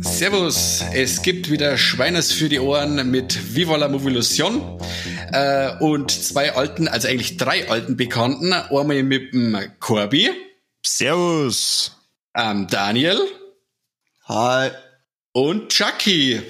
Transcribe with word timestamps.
Servus, 0.00 0.82
es 0.94 1.20
gibt 1.20 1.50
wieder 1.50 1.76
Schweines 1.76 2.32
für 2.32 2.48
die 2.48 2.58
Ohren 2.58 3.10
mit 3.10 3.54
Viva 3.54 3.76
la 3.76 3.86
Movilusion 3.86 4.62
äh, 5.32 5.76
und 5.80 6.10
zwei 6.10 6.54
alten, 6.54 6.88
also 6.88 7.08
eigentlich 7.08 7.36
drei 7.36 7.68
alten 7.68 7.96
Bekannten. 7.96 8.52
Einmal 8.52 9.02
mit 9.02 9.32
dem 9.32 9.56
Corby. 9.80 10.30
Servus. 10.84 11.92
Ähm, 12.36 12.66
Daniel. 12.68 13.20
Hi. 14.24 14.70
Und 15.32 15.70
Chucky. 15.70 16.42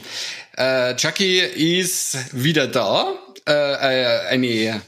Äh, 0.56 0.95
Chucky 0.96 1.38
ist 1.41 2.16
wieder 2.32 2.66
da. 2.66 3.15
Äh, 3.46 3.52
äh 3.52 4.27
eine 4.28 4.80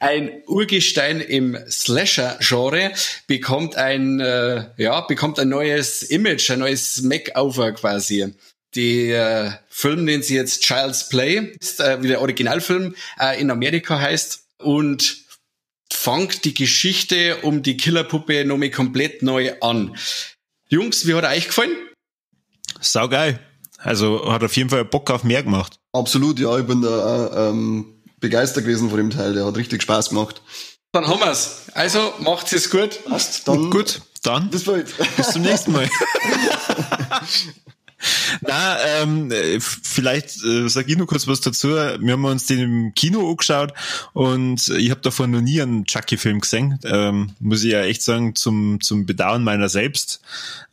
ein 0.00 0.42
Urgestein 0.46 1.20
im 1.20 1.56
Slasher-Genre 1.68 2.92
bekommt 3.26 3.76
ein, 3.76 4.20
äh, 4.20 4.64
ja, 4.76 5.00
bekommt 5.02 5.38
ein 5.38 5.48
neues 5.48 6.02
Image, 6.02 6.50
ein 6.50 6.58
neues 6.58 7.02
Makeover 7.02 7.72
quasi. 7.72 8.34
Der 8.74 9.44
äh, 9.44 9.50
Film, 9.68 10.06
den 10.06 10.22
sie 10.22 10.34
jetzt 10.34 10.62
Child's 10.62 11.08
Play, 11.08 11.52
ist, 11.60 11.80
äh, 11.80 12.02
wie 12.02 12.08
der 12.08 12.20
Originalfilm 12.20 12.94
äh, 13.20 13.40
in 13.40 13.50
Amerika 13.50 13.98
heißt 13.98 14.46
und 14.58 15.24
fangt 15.92 16.44
die 16.44 16.54
Geschichte 16.54 17.38
um 17.42 17.62
die 17.62 17.76
Killerpuppe 17.76 18.44
nochmal 18.44 18.70
komplett 18.70 19.22
neu 19.22 19.52
an. 19.60 19.96
Jungs, 20.68 21.06
wie 21.06 21.14
hat 21.14 21.24
er 21.24 21.30
euch 21.30 21.48
gefallen? 21.48 21.76
Sau 22.80 23.08
geil. 23.08 23.38
Also 23.78 24.32
hat 24.32 24.42
auf 24.42 24.56
jeden 24.56 24.70
Fall 24.70 24.84
Bock 24.84 25.10
auf 25.10 25.24
mehr 25.24 25.42
gemacht. 25.42 25.78
Absolut, 25.92 26.38
ja, 26.38 26.58
ich 26.58 26.66
bin 26.66 26.82
da 26.82 27.50
ähm, 27.50 28.02
begeistert 28.20 28.64
gewesen 28.64 28.88
von 28.88 28.96
dem 28.98 29.10
Teil. 29.10 29.34
Der 29.34 29.44
hat 29.44 29.56
richtig 29.56 29.82
Spaß 29.82 30.10
gemacht. 30.10 30.40
Dann 30.92 31.06
haben 31.06 31.20
wir's. 31.20 31.66
Also 31.74 32.12
macht's 32.20 32.52
es 32.52 32.70
gut. 32.70 33.04
Passt, 33.04 33.48
dann. 33.48 33.70
Gut, 33.70 34.00
dann. 34.22 34.50
Bis 34.50 34.64
bald. 34.64 34.94
Bis 35.16 35.32
zum 35.32 35.42
nächsten 35.42 35.72
Mal. 35.72 35.88
Na, 38.40 38.78
ähm, 39.00 39.32
vielleicht 39.60 40.44
äh, 40.44 40.68
sag 40.68 40.88
ich 40.88 40.96
nur 40.96 41.06
kurz 41.06 41.26
was 41.26 41.40
dazu. 41.40 41.68
Wir 41.68 42.12
haben 42.12 42.24
uns 42.24 42.46
den 42.46 42.58
im 42.58 42.94
Kino 42.94 43.30
angeschaut 43.30 43.72
und 44.12 44.68
ich 44.68 44.90
habe 44.90 45.00
davon 45.00 45.30
noch 45.30 45.40
nie 45.40 45.60
einen 45.60 45.84
Chucky-Film 45.84 46.40
gesehen. 46.40 46.78
Ähm, 46.84 47.30
muss 47.40 47.64
ich 47.64 47.72
ja 47.72 47.82
echt 47.82 48.02
sagen, 48.02 48.34
zum, 48.34 48.80
zum 48.80 49.06
Bedauern 49.06 49.44
meiner 49.44 49.68
selbst. 49.68 50.20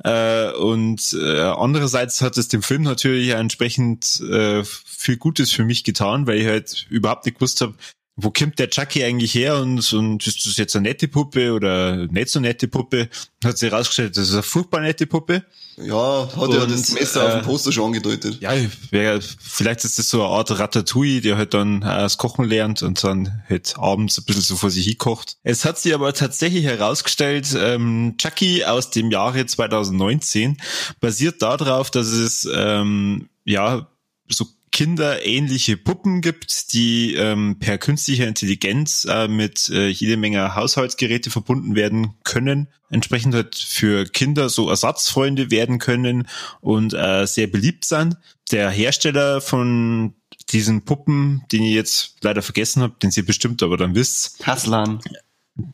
Äh, 0.03 0.51
und 0.53 1.13
äh, 1.13 1.41
andererseits 1.41 2.21
hat 2.21 2.37
es 2.37 2.47
dem 2.47 2.63
Film 2.63 2.83
natürlich 2.83 3.29
entsprechend 3.29 4.21
äh, 4.21 4.63
viel 4.63 5.17
Gutes 5.17 5.51
für 5.51 5.65
mich 5.65 5.83
getan, 5.83 6.27
weil 6.27 6.39
ich 6.39 6.47
halt 6.47 6.87
überhaupt 6.89 7.25
nicht 7.25 7.35
gewusst 7.35 7.61
habe, 7.61 7.75
wo 8.23 8.31
kommt 8.31 8.59
der 8.59 8.69
Chucky 8.69 9.03
eigentlich 9.03 9.33
her 9.33 9.57
und, 9.57 9.93
und 9.93 10.25
ist 10.25 10.45
das 10.45 10.57
jetzt 10.57 10.75
eine 10.75 10.89
nette 10.89 11.07
Puppe 11.07 11.53
oder 11.53 12.07
nicht 12.07 12.29
so 12.29 12.39
nette 12.39 12.67
Puppe? 12.67 13.09
Hat 13.43 13.57
sich 13.57 13.71
herausgestellt, 13.71 14.17
das 14.17 14.27
ist 14.29 14.33
eine 14.33 14.43
furchtbar 14.43 14.81
nette 14.81 15.07
Puppe. 15.07 15.43
Ja, 15.77 16.27
hat 16.35 16.53
ja 16.53 16.65
das 16.65 16.91
Messer 16.91 17.23
äh, 17.23 17.27
auf 17.27 17.33
dem 17.35 17.45
Poster 17.45 17.71
schon 17.71 17.85
angedeutet. 17.85 18.41
Ja, 18.41 18.51
wär, 18.91 19.21
vielleicht 19.21 19.85
ist 19.85 19.97
das 19.97 20.09
so 20.09 20.21
eine 20.21 20.29
Art 20.29 20.51
Ratatouille, 20.59 21.21
der 21.21 21.37
halt 21.37 21.53
dann 21.53 21.81
äh, 21.81 21.85
das 21.85 22.17
Kochen 22.17 22.45
lernt 22.45 22.83
und 22.83 23.01
dann 23.03 23.43
halt 23.47 23.75
abends 23.77 24.17
ein 24.17 24.25
bisschen 24.25 24.41
so 24.41 24.55
vor 24.57 24.71
sich 24.71 24.85
hinkocht. 24.85 25.37
Es 25.43 25.63
hat 25.63 25.79
sich 25.79 25.93
aber 25.93 26.13
tatsächlich 26.13 26.65
herausgestellt, 26.65 27.55
ähm, 27.57 28.15
Chucky 28.17 28.65
aus 28.65 28.89
dem 28.89 29.09
Jahre 29.09 29.45
2019 29.45 30.57
basiert 30.99 31.41
darauf, 31.41 31.91
dass 31.91 32.07
es 32.07 32.47
ähm, 32.53 33.29
ja 33.45 33.87
so 34.27 34.47
kinderähnliche 34.71 35.77
Puppen 35.77 36.21
gibt, 36.21 36.73
die 36.73 37.15
ähm, 37.15 37.57
per 37.59 37.77
künstlicher 37.77 38.27
Intelligenz 38.27 39.05
äh, 39.09 39.27
mit 39.27 39.69
äh, 39.69 39.87
jede 39.87 40.17
Menge 40.17 40.55
Haushaltsgeräte 40.55 41.29
verbunden 41.29 41.75
werden 41.75 42.15
können, 42.23 42.67
entsprechend 42.89 43.33
halt 43.33 43.55
für 43.55 44.05
Kinder 44.05 44.49
so 44.49 44.69
Ersatzfreunde 44.69 45.51
werden 45.51 45.79
können 45.79 46.27
und 46.61 46.93
äh, 46.93 47.25
sehr 47.25 47.47
beliebt 47.47 47.85
sind. 47.85 48.17
Der 48.51 48.69
Hersteller 48.69 49.41
von 49.41 50.15
diesen 50.49 50.85
Puppen, 50.85 51.43
den 51.51 51.63
ihr 51.63 51.73
jetzt 51.73 52.17
leider 52.21 52.41
vergessen 52.41 52.81
habt, 52.81 53.03
den 53.03 53.11
ihr 53.15 53.25
bestimmt 53.25 53.61
aber 53.63 53.77
dann 53.77 53.95
wisst. 53.95 54.39
Kaslan. 54.39 54.99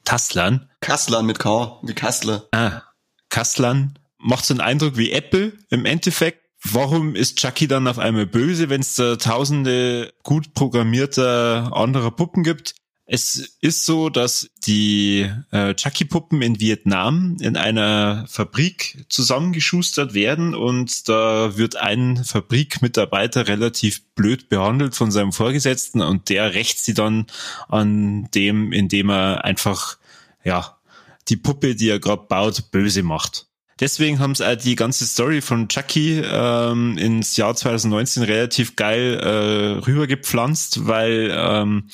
Taslan. 0.04 0.70
Kaslan 0.82 1.26
mit 1.26 1.40
K, 1.40 1.80
wie 1.84 1.94
Kassler. 1.94 2.48
Ah, 2.52 2.82
Kaslan. 3.30 4.00
Macht 4.18 4.46
so 4.46 4.54
einen 4.54 4.62
Eindruck 4.62 4.98
wie 4.98 5.12
Apple 5.12 5.54
im 5.70 5.86
Endeffekt 5.86 6.45
Warum 6.72 7.16
ist 7.16 7.38
Chucky 7.38 7.68
dann 7.68 7.88
auf 7.88 8.00
einmal 8.00 8.26
böse, 8.26 8.70
wenn 8.70 8.82
es 8.82 8.96
da 8.96 9.18
tausende 9.18 10.12
gut 10.24 10.54
programmierter 10.54 11.72
anderer 11.74 12.12
Puppen 12.12 12.44
gibt? 12.44 12.74
Es 13.08 13.58
ist 13.62 13.86
so, 13.86 14.10
dass 14.10 14.50
die 14.66 15.30
äh, 15.52 15.76
Chucky-Puppen 15.76 16.42
in 16.42 16.60
Vietnam 16.60 17.38
in 17.40 17.56
einer 17.56 18.26
Fabrik 18.28 19.06
zusammengeschustert 19.10 20.16
werden 20.16 20.56
und 20.56 21.08
da 21.08 21.56
wird 21.56 21.76
ein 21.76 22.24
Fabrikmitarbeiter 22.24 23.48
relativ 23.48 24.04
blöd 24.16 24.50
behandelt 24.50 24.96
von 24.96 25.12
seinem 25.12 25.34
Vorgesetzten 25.34 26.02
und 26.02 26.30
der 26.30 26.56
rächt 26.56 26.80
sie 26.80 26.96
dann 26.96 27.28
an 27.68 28.28
dem, 28.34 28.72
indem 28.72 29.12
er 29.12 29.46
einfach, 29.46 30.00
ja, 30.44 30.80
die 31.28 31.38
Puppe, 31.38 31.76
die 31.76 31.90
er 31.90 32.00
gerade 32.00 32.26
baut, 32.28 32.72
böse 32.72 33.04
macht. 33.04 33.46
Deswegen 33.80 34.20
haben 34.20 34.36
sie 34.36 34.48
auch 34.48 34.56
die 34.56 34.76
ganze 34.76 35.06
Story 35.06 35.42
von 35.42 35.68
Chucky 35.68 36.22
ähm, 36.24 36.98
ins 36.98 37.36
Jahr 37.36 37.56
2019 37.56 38.24
relativ 38.24 38.78
geil 38.78 39.20
äh, 39.20 39.86
rübergepflanzt, 39.86 40.88
weil 40.88 41.30
ähm, 41.36 41.90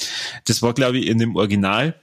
das 0.45 0.61
war, 0.61 0.73
glaube 0.73 0.99
ich, 0.99 1.07
in 1.07 1.17
dem 1.17 1.35
Original 1.35 1.99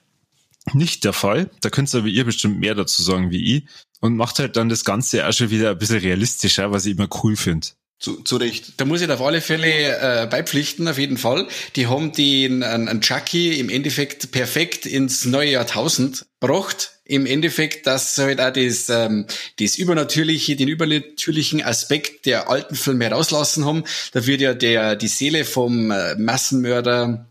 nicht 0.74 1.04
der 1.04 1.12
Fall. 1.12 1.50
Da 1.60 1.70
könnt 1.70 1.94
ihr 1.94 1.98
aber 1.98 2.08
ihr 2.08 2.24
bestimmt 2.24 2.58
mehr 2.58 2.74
dazu 2.74 3.02
sagen 3.02 3.30
wie 3.30 3.56
ich. 3.56 3.64
Und 4.00 4.16
macht 4.16 4.38
halt 4.38 4.56
dann 4.56 4.68
das 4.68 4.84
Ganze 4.84 5.26
auch 5.26 5.32
schon 5.32 5.50
wieder 5.50 5.70
ein 5.70 5.78
bisschen 5.78 5.98
realistischer, 5.98 6.70
was 6.70 6.86
ich 6.86 6.96
immer 6.96 7.08
cool 7.22 7.36
finde. 7.36 7.68
Zu, 8.00 8.22
zu 8.22 8.36
Recht. 8.36 8.75
Da 8.76 8.84
muss 8.84 9.00
ich 9.00 9.10
auf 9.10 9.20
alle 9.20 9.41
Fälle 9.41 9.66
äh, 9.66 10.26
beipflichten, 10.26 10.86
auf 10.86 10.98
jeden 10.98 11.16
Fall. 11.16 11.48
Die 11.75 11.88
haben 11.88 12.12
den 12.12 12.62
einen 12.62 13.00
Chucky 13.00 13.59
im 13.59 13.69
Endeffekt 13.69 14.31
perfekt 14.31 14.86
ins 14.86 15.25
neue 15.25 15.50
Jahrtausend 15.50 16.26
gebracht. 16.41 16.92
Im 17.04 17.26
Endeffekt, 17.26 17.88
dass 17.88 18.16
halt 18.19 18.41
auch 18.41 18.53
das, 18.53 18.88
ähm, 18.88 19.26
das 19.58 19.78
Übernatürliche, 19.78 20.54
den 20.54 20.69
übernatürlichen 20.69 21.60
Aspekt 21.60 22.26
der 22.26 22.48
alten 22.48 22.76
Filme 22.76 23.06
herauslassen 23.06 23.64
haben. 23.64 23.82
Da 24.12 24.26
wird 24.26 24.42
ja 24.42 24.54
der, 24.54 24.94
die 24.94 25.08
Seele 25.08 25.44
vom 25.44 25.91
äh, 25.91 26.14
Massenmörder 26.14 27.26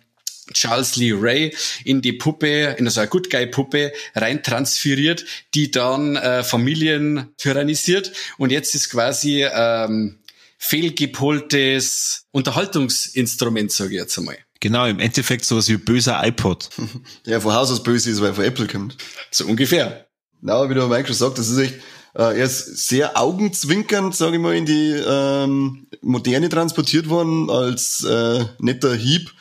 Charles 0.53 0.95
Lee 0.95 1.13
Ray 1.13 1.55
in 1.83 2.01
die 2.01 2.13
Puppe, 2.13 2.75
in 2.77 2.89
so 2.89 2.99
eine 2.99 3.09
Good 3.09 3.29
Guy 3.29 3.47
Puppe 3.47 3.93
rein 4.15 4.43
transferiert, 4.43 5.25
die 5.53 5.71
dann 5.71 6.15
äh, 6.15 6.43
Familien 6.43 7.29
tyrannisiert 7.37 8.11
und 8.37 8.51
jetzt 8.51 8.75
ist 8.75 8.89
quasi 8.89 9.43
ähm, 9.43 10.17
fehlgepoltes 10.57 12.25
Unterhaltungsinstrument, 12.31 13.71
sage 13.71 13.91
ich 13.91 14.01
jetzt 14.01 14.17
einmal. 14.17 14.37
Genau, 14.59 14.85
im 14.87 14.99
Endeffekt 14.99 15.45
sowas 15.45 15.69
wie 15.69 15.77
böser 15.77 16.25
iPod. 16.25 16.69
Der 17.25 17.41
von 17.41 17.53
Haus 17.53 17.71
aus 17.71 17.83
böse 17.83 18.09
ist, 18.09 18.21
weil 18.21 18.29
er 18.29 18.33
von 18.33 18.43
Apple 18.43 18.67
kommt. 18.67 18.97
So 19.31 19.45
ungefähr. 19.45 20.07
Na, 20.41 20.69
wie 20.69 20.73
der 20.75 20.87
Mike 20.87 21.07
schon 21.07 21.15
sagt, 21.15 21.39
das 21.39 21.49
ist 21.49 21.57
echt, 21.57 21.75
äh, 22.13 22.37
er 22.37 22.45
ist 22.45 22.87
sehr 22.87 23.17
augenzwinkernd, 23.17 24.15
sage 24.15 24.35
ich 24.35 24.41
mal, 24.41 24.55
in 24.55 24.65
die 24.65 24.91
ähm, 24.91 25.87
Moderne 26.01 26.49
transportiert 26.49 27.09
worden 27.09 27.49
als 27.49 28.03
äh, 28.03 28.45
netter 28.59 28.93
Hieb 28.95 29.31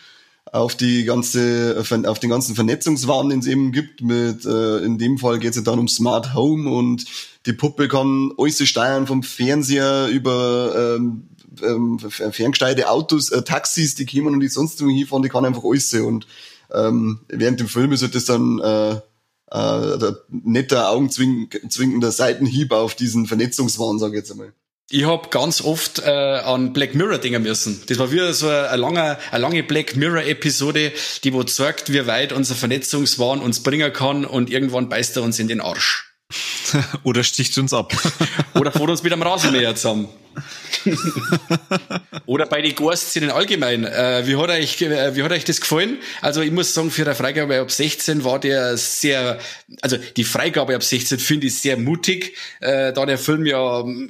auf 0.57 0.75
die 0.75 1.05
ganze, 1.05 1.77
auf 1.79 2.19
den 2.19 2.31
ganzen 2.31 2.55
Vernetzungswahn, 2.55 3.29
den 3.29 3.41
es 3.41 3.47
eben 3.47 3.73
gibt. 3.73 4.01
Mit, 4.01 4.45
äh, 4.45 4.79
in 4.79 4.99
dem 4.99 5.19
Fall 5.19 5.39
geht 5.39 5.51
es 5.51 5.57
ja 5.57 5.63
dann 5.63 5.79
um 5.79 5.89
Smart 5.89 6.35
Home 6.35 6.71
und 6.71 7.05
die 7.47 7.53
Puppe 7.53 7.89
kann 7.89 8.33
alles 8.39 8.67
steuern 8.67 9.07
vom 9.07 9.23
Fernseher 9.23 10.09
über 10.09 10.97
ähm, 10.97 11.29
ähm, 11.63 11.99
ferngesteuerte 11.99 12.89
Autos, 12.89 13.31
äh, 13.31 13.43
Taxis, 13.43 13.95
die 13.95 14.07
kommen 14.07 14.35
und 14.35 14.41
die 14.41 14.49
sonst 14.49 14.81
irgendwie 14.81 14.99
hinfahren, 14.99 15.23
die 15.23 15.29
kann 15.29 15.45
einfach 15.45 15.65
alles 15.65 15.93
und 15.95 16.27
ähm, 16.73 17.21
während 17.29 17.61
dem 17.61 17.69
Film 17.69 17.93
ist 17.93 18.03
halt 18.03 18.15
das 18.15 18.25
dann 18.25 18.59
äh, 18.59 18.93
äh, 18.93 19.99
der 19.99 20.19
netter, 20.29 20.91
augenzwinkender 20.91 22.11
Seitenhieb 22.11 22.73
auf 22.73 22.95
diesen 22.95 23.27
Vernetzungswahn, 23.27 23.99
sag 23.99 24.11
ich 24.11 24.17
jetzt 24.17 24.33
einmal. 24.33 24.53
Ich 24.89 25.05
hab 25.05 25.33
ganz 25.33 25.63
oft 25.63 25.99
äh, 25.99 26.11
an 26.11 26.73
Black 26.73 26.95
Mirror 26.95 27.19
denken 27.19 27.43
müssen. 27.43 27.83
Das 27.89 27.99
war 27.99 28.13
wieder 28.13 28.33
so 28.33 28.49
eine, 28.49 28.77
lange, 28.77 29.19
eine 29.33 29.43
lange 29.43 29.65
Black 29.65 29.97
Mirror-Episode, 29.97 30.93
die 31.25 31.33
wo 31.33 31.43
zeigt, 31.43 31.93
wie 31.93 32.07
weit 32.07 32.33
unser 32.33 32.55
Vernetzungswahn 32.55 33.41
uns 33.41 33.65
bringen 33.65 33.93
kann 33.93 34.25
und 34.25 34.49
irgendwann 34.49 34.89
beißt 34.89 35.17
er 35.17 35.25
uns 35.25 35.41
in 35.41 35.49
den 35.49 35.61
Arsch. 35.61 36.06
Oder 37.05 37.23
sticht 37.23 37.57
uns 37.59 37.73
ab. 37.73 37.93
Oder 38.55 38.73
fährt 38.73 38.91
uns 38.91 39.03
mit 39.03 39.13
einem 39.13 39.23
Rasenmäher 39.23 39.75
zusammen. 39.75 40.09
Oder 42.27 42.47
bei 42.47 42.61
den 42.61 42.75
Gore-Szenen 42.75 43.31
allgemein. 43.31 43.85
Äh, 43.85 44.27
wie, 44.27 44.37
hat 44.37 44.51
euch, 44.51 44.83
äh, 44.83 45.15
wie 45.15 45.23
hat 45.23 45.33
euch 45.33 45.45
das 45.45 45.61
gefallen? 45.61 45.99
Also 46.21 46.43
ich 46.43 46.51
muss 46.51 46.75
sagen, 46.75 46.91
für 46.91 47.03
eine 47.03 47.15
Freigabe 47.15 47.61
ab 47.61 47.71
16 47.71 48.25
war 48.25 48.41
der 48.41 48.77
sehr, 48.77 49.39
also 49.81 49.97
die 50.17 50.25
Freigabe 50.25 50.75
ab 50.75 50.83
16 50.83 51.19
finde 51.19 51.47
ich 51.47 51.59
sehr 51.59 51.77
mutig, 51.77 52.37
äh, 52.61 52.93
da 52.93 53.07
der 53.07 53.19
Film 53.19 53.47
ja 53.47 53.81
äh, 53.81 54.09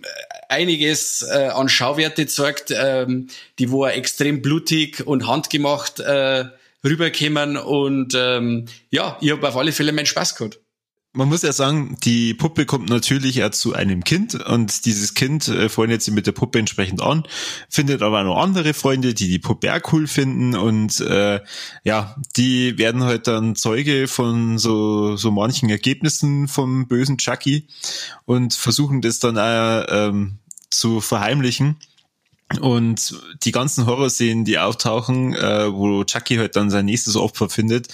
einiges 0.49 1.23
äh, 1.23 1.49
an 1.49 1.69
Schauwerte 1.69 2.27
zeigt, 2.27 2.75
ähm, 2.77 3.29
die 3.59 3.71
wo 3.71 3.85
er 3.85 3.95
extrem 3.95 4.43
blutig 4.43 5.07
und 5.07 5.27
handgemacht 5.27 6.01
äh, 6.01 6.45
rüberkämen 6.85 7.57
und 7.57 8.15
ähm, 8.17 8.67
ja, 8.91 9.19
ich 9.21 9.33
habe 9.33 9.47
auf 9.49 9.57
alle 9.57 9.73
Fälle 9.73 9.93
meinen 9.93 10.07
Spaß 10.07 10.37
gehabt 10.37 10.61
man 11.17 11.29
muss 11.29 11.43
ja 11.43 11.53
sagen, 11.53 11.97
die 12.05 12.35
Puppe 12.35 12.67
kommt 12.67 12.91
natürlich 12.91 13.37
ja 13.37 13.51
zu 13.51 13.75
einem 13.75 14.05
Kind 14.05 14.35
und 14.35 14.85
dieses 14.85 15.15
Kind 15.15 15.49
äh, 15.49 15.69
freundet 15.69 16.03
sich 16.03 16.13
mit 16.13 16.27
der 16.27 16.33
Puppe 16.33 16.59
entsprechend 16.59 17.01
an, 17.03 17.25
findet 17.69 18.03
aber 18.03 18.23
noch 18.23 18.37
andere 18.37 18.75
Freunde, 18.75 19.15
die 19.15 19.29
die 19.29 19.39
Puppe 19.39 19.75
auch 19.75 19.93
cool 19.93 20.07
finden 20.07 20.55
und 20.55 21.01
äh, 21.01 21.41
ja, 21.85 22.17
die 22.37 22.79
werden 22.79 23.03
halt 23.03 23.27
dann 23.27 23.57
Zeuge 23.57 24.09
von 24.09 24.59
so 24.59 25.17
so 25.17 25.31
manchen 25.31 25.71
Ergebnissen 25.71 26.49
vom 26.49 26.87
bösen 26.87 27.19
Chucky 27.19 27.67
und 28.27 28.55
versuchen 28.55 29.01
das 29.01 29.19
dann 29.19 29.39
auch 29.39 29.87
ähm, 29.89 30.39
zu 30.71 31.01
verheimlichen. 31.01 31.77
Und 32.61 33.21
die 33.43 33.51
ganzen 33.51 33.87
Horrorszenen, 33.87 34.45
die 34.45 34.59
auftauchen, 34.59 35.35
äh, 35.35 35.73
wo 35.73 36.05
Chucky 36.05 36.37
halt 36.37 36.55
dann 36.55 36.71
sein 36.71 36.85
nächstes 36.85 37.17
Opfer 37.17 37.49
findet, 37.49 37.89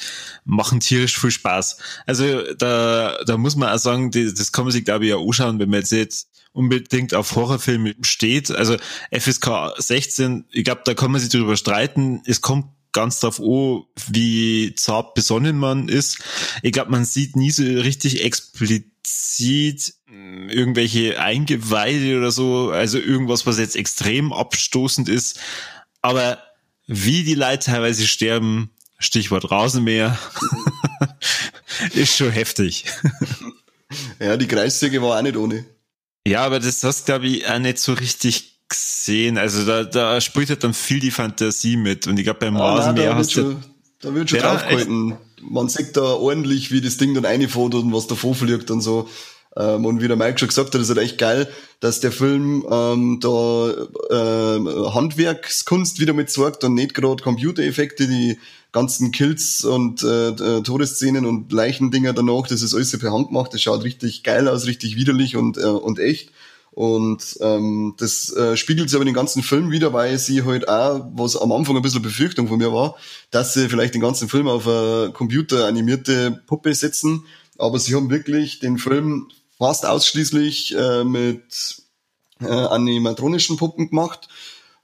machen 0.44 0.80
tierisch 0.80 1.18
viel 1.18 1.30
Spaß. 1.30 1.78
Also 2.06 2.42
da, 2.58 3.16
da 3.24 3.38
muss 3.38 3.56
man 3.56 3.70
auch 3.70 3.78
sagen, 3.78 4.10
die, 4.10 4.32
das 4.32 4.52
kann 4.52 4.66
man 4.66 4.72
sich 4.72 4.84
glaube 4.84 5.06
ich 5.06 5.14
auch 5.14 5.24
anschauen, 5.24 5.58
wenn 5.58 5.70
man 5.70 5.80
jetzt, 5.80 5.92
jetzt 5.92 6.28
unbedingt 6.52 7.14
auf 7.14 7.34
Horrorfilme 7.34 7.94
steht. 8.02 8.50
Also 8.50 8.76
FSK 9.10 9.72
16, 9.78 10.44
ich 10.50 10.64
glaube, 10.64 10.82
da 10.84 10.92
kann 10.92 11.10
man 11.10 11.20
sich 11.20 11.30
darüber 11.30 11.56
streiten. 11.56 12.22
Es 12.26 12.42
kommt 12.42 12.66
ganz 12.92 13.20
drauf 13.20 13.40
an, 13.40 13.84
wie 14.08 14.74
zart 14.74 15.14
besonnen 15.14 15.58
man 15.58 15.88
ist. 15.88 16.18
Ich 16.62 16.72
glaube, 16.72 16.90
man 16.90 17.04
sieht 17.04 17.36
nie 17.36 17.50
so 17.50 17.62
richtig 17.62 18.24
explizit 18.24 19.94
hm, 20.06 20.48
irgendwelche 20.48 21.18
Eingeweide 21.20 22.18
oder 22.18 22.30
so, 22.30 22.70
also 22.70 22.98
irgendwas, 22.98 23.46
was 23.46 23.58
jetzt 23.58 23.76
extrem 23.76 24.32
abstoßend 24.32 25.08
ist. 25.08 25.40
Aber 26.02 26.42
wie 26.86 27.24
die 27.24 27.34
Leute 27.34 27.66
teilweise 27.66 28.06
sterben, 28.06 28.70
Stichwort 28.98 29.50
Rasenmäher, 29.50 30.18
ist 31.94 32.16
schon 32.16 32.30
heftig. 32.30 32.84
Ja, 34.20 34.36
die 34.36 34.46
Kreissäge 34.46 35.02
war 35.02 35.18
auch 35.18 35.22
nicht 35.22 35.36
ohne. 35.36 35.64
Ja, 36.26 36.44
aber 36.44 36.60
das 36.60 36.84
hast, 36.84 37.06
glaube 37.06 37.26
ich, 37.26 37.48
auch 37.48 37.58
nicht 37.58 37.78
so 37.78 37.94
richtig 37.94 38.51
gesehen. 38.72 39.38
Also 39.38 39.64
da, 39.64 39.84
da 39.84 40.20
spielt 40.20 40.48
halt 40.48 40.64
dann 40.64 40.74
viel 40.74 41.00
die 41.00 41.10
Fantasie 41.10 41.76
mit. 41.76 42.06
Und 42.06 42.18
ich 42.18 42.24
glaube, 42.24 42.40
beim 42.40 42.56
ah, 42.56 42.74
Rasenmäher 42.74 43.10
nein, 43.10 43.18
hast 43.18 43.36
du. 43.36 43.56
Da 44.00 44.14
wird 44.14 44.30
schon 44.30 44.40
ja, 44.40 44.50
draufgehalten. 44.50 45.14
Man 45.40 45.68
sieht 45.68 45.96
da 45.96 46.02
ordentlich, 46.02 46.72
wie 46.72 46.80
das 46.80 46.96
Ding 46.96 47.14
dann 47.14 47.24
reinfährt 47.24 47.74
und 47.74 47.92
was 47.92 48.06
davor 48.06 48.34
fliegt 48.34 48.70
und 48.70 48.80
so. 48.80 49.08
Ähm, 49.54 49.84
und 49.84 50.00
wie 50.00 50.08
der 50.08 50.16
Mike 50.16 50.38
schon 50.38 50.48
gesagt 50.48 50.74
hat, 50.74 50.80
ist 50.80 50.88
halt 50.88 50.98
echt 50.98 51.18
geil, 51.18 51.46
dass 51.80 52.00
der 52.00 52.10
Film 52.10 52.64
ähm, 52.70 53.20
da 53.20 53.70
äh, 54.10 54.90
Handwerkskunst 54.94 56.00
wieder 56.00 56.14
mit 56.14 56.30
sorgt 56.30 56.64
und 56.64 56.74
nicht 56.74 56.94
gerade 56.94 57.22
Computereffekte, 57.22 58.08
die 58.08 58.38
ganzen 58.72 59.12
Kills 59.12 59.64
und 59.64 60.02
äh, 60.02 60.28
äh, 60.28 60.62
Todesszenen 60.62 61.26
und 61.26 61.52
Leichendinger 61.52 62.14
danach, 62.14 62.46
das 62.46 62.62
ist 62.62 62.74
alles 62.74 62.98
per 62.98 63.12
Hand 63.12 63.28
gemacht, 63.28 63.52
das 63.52 63.60
schaut 63.60 63.84
richtig 63.84 64.22
geil 64.22 64.48
aus, 64.48 64.66
richtig 64.66 64.96
widerlich 64.96 65.36
und, 65.36 65.58
äh, 65.58 65.64
und 65.64 65.98
echt. 65.98 66.30
Und 66.74 67.36
ähm, 67.40 67.94
das 67.98 68.32
äh, 68.32 68.56
spiegelt 68.56 68.88
sich 68.88 68.96
aber 68.96 69.04
den 69.04 69.14
ganzen 69.14 69.42
Film 69.42 69.70
wieder, 69.70 69.92
weil 69.92 70.18
sie 70.18 70.42
halt 70.44 70.68
auch, 70.68 71.04
was 71.12 71.36
am 71.36 71.52
Anfang 71.52 71.76
ein 71.76 71.82
bisschen 71.82 72.00
Befürchtung 72.00 72.48
von 72.48 72.58
mir 72.58 72.72
war, 72.72 72.96
dass 73.30 73.52
sie 73.52 73.68
vielleicht 73.68 73.92
den 73.94 74.00
ganzen 74.00 74.28
Film 74.28 74.48
auf 74.48 74.66
eine 74.66 75.10
computeranimierte 75.12 76.42
Puppe 76.46 76.74
setzen. 76.74 77.26
Aber 77.58 77.78
sie 77.78 77.94
haben 77.94 78.08
wirklich 78.08 78.58
den 78.60 78.78
Film 78.78 79.28
fast 79.58 79.84
ausschließlich 79.84 80.74
äh, 80.74 81.04
mit 81.04 81.82
äh, 82.40 82.46
animatronischen 82.46 83.58
Puppen 83.58 83.90
gemacht. 83.90 84.28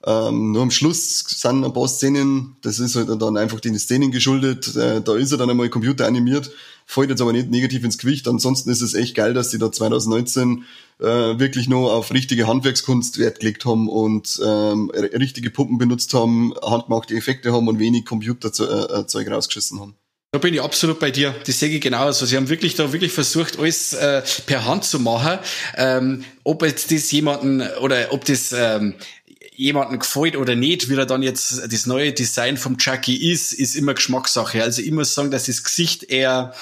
Ähm, 0.04 0.52
nur 0.52 0.62
am 0.62 0.70
Schluss 0.70 1.20
sind 1.20 1.64
ein 1.64 1.72
paar 1.72 1.88
Szenen, 1.88 2.56
das 2.62 2.78
ist 2.78 2.94
halt 2.94 3.08
dann 3.20 3.36
einfach 3.36 3.60
den 3.60 3.76
Szenen 3.78 4.12
geschuldet, 4.12 4.76
äh, 4.76 5.00
da 5.00 5.16
ist 5.16 5.32
er 5.32 5.38
dann 5.38 5.50
einmal 5.50 5.70
computeranimiert, 5.70 6.52
fällt 6.88 7.10
jetzt 7.10 7.20
aber 7.20 7.32
nicht 7.32 7.50
negativ 7.50 7.84
ins 7.84 7.98
Gewicht. 7.98 8.26
Ansonsten 8.26 8.70
ist 8.70 8.80
es 8.80 8.94
echt 8.94 9.14
geil, 9.14 9.34
dass 9.34 9.50
die 9.50 9.58
da 9.58 9.70
2019 9.70 10.64
äh, 11.00 11.04
wirklich 11.04 11.68
nur 11.68 11.92
auf 11.92 12.10
richtige 12.12 12.48
Handwerkskunst 12.48 13.18
Wert 13.18 13.40
gelegt 13.40 13.66
haben 13.66 13.90
und 13.90 14.40
ähm, 14.44 14.90
richtige 14.90 15.50
Puppen 15.50 15.76
benutzt 15.76 16.14
haben, 16.14 16.54
handgemachte 16.64 17.14
Effekte 17.14 17.52
haben 17.52 17.68
und 17.68 17.78
wenig 17.78 18.06
Computerzeug 18.06 19.26
äh, 19.26 19.30
rausgeschissen 19.30 19.78
haben. 19.80 19.96
Da 20.32 20.38
bin 20.38 20.52
ich 20.52 20.62
absolut 20.62 20.98
bei 20.98 21.10
dir. 21.10 21.34
Das 21.46 21.58
sehe 21.58 21.70
ich 21.70 21.80
genauso. 21.80 22.26
Sie 22.26 22.36
haben 22.36 22.48
wirklich 22.48 22.74
da 22.74 22.92
wirklich 22.92 23.12
versucht, 23.12 23.58
alles 23.58 23.92
äh, 23.92 24.22
per 24.46 24.64
Hand 24.66 24.84
zu 24.84 24.98
machen. 24.98 25.38
Ähm, 25.76 26.24
ob 26.44 26.62
jetzt 26.62 26.90
das 26.90 27.10
jemanden 27.10 27.62
oder 27.80 28.12
ob 28.12 28.24
das 28.24 28.52
ähm, 28.52 28.94
jemanden 29.58 29.98
gefällt 29.98 30.36
oder 30.36 30.54
nicht, 30.54 30.88
wie 30.88 30.94
er 30.94 31.04
dann 31.04 31.22
jetzt 31.22 31.62
das 31.70 31.86
neue 31.86 32.12
Design 32.12 32.56
vom 32.56 32.78
Chucky 32.78 33.32
ist, 33.32 33.52
ist 33.52 33.74
immer 33.74 33.92
Geschmackssache. 33.92 34.62
Also 34.62 34.80
ich 34.82 34.92
muss 34.92 35.14
sagen, 35.14 35.32
dass 35.32 35.46
das 35.46 35.64
Gesicht 35.64 36.04
eher 36.04 36.54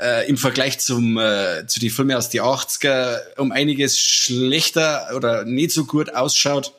äh, 0.00 0.26
im 0.28 0.38
Vergleich 0.38 0.78
zum 0.78 1.18
äh, 1.18 1.66
zu 1.66 1.78
den 1.78 1.90
Filmen 1.90 2.16
aus 2.16 2.30
die 2.30 2.40
80er 2.40 3.18
um 3.36 3.52
einiges 3.52 4.00
schlechter 4.00 5.10
oder 5.14 5.44
nicht 5.44 5.72
so 5.72 5.84
gut 5.84 6.14
ausschaut. 6.14 6.72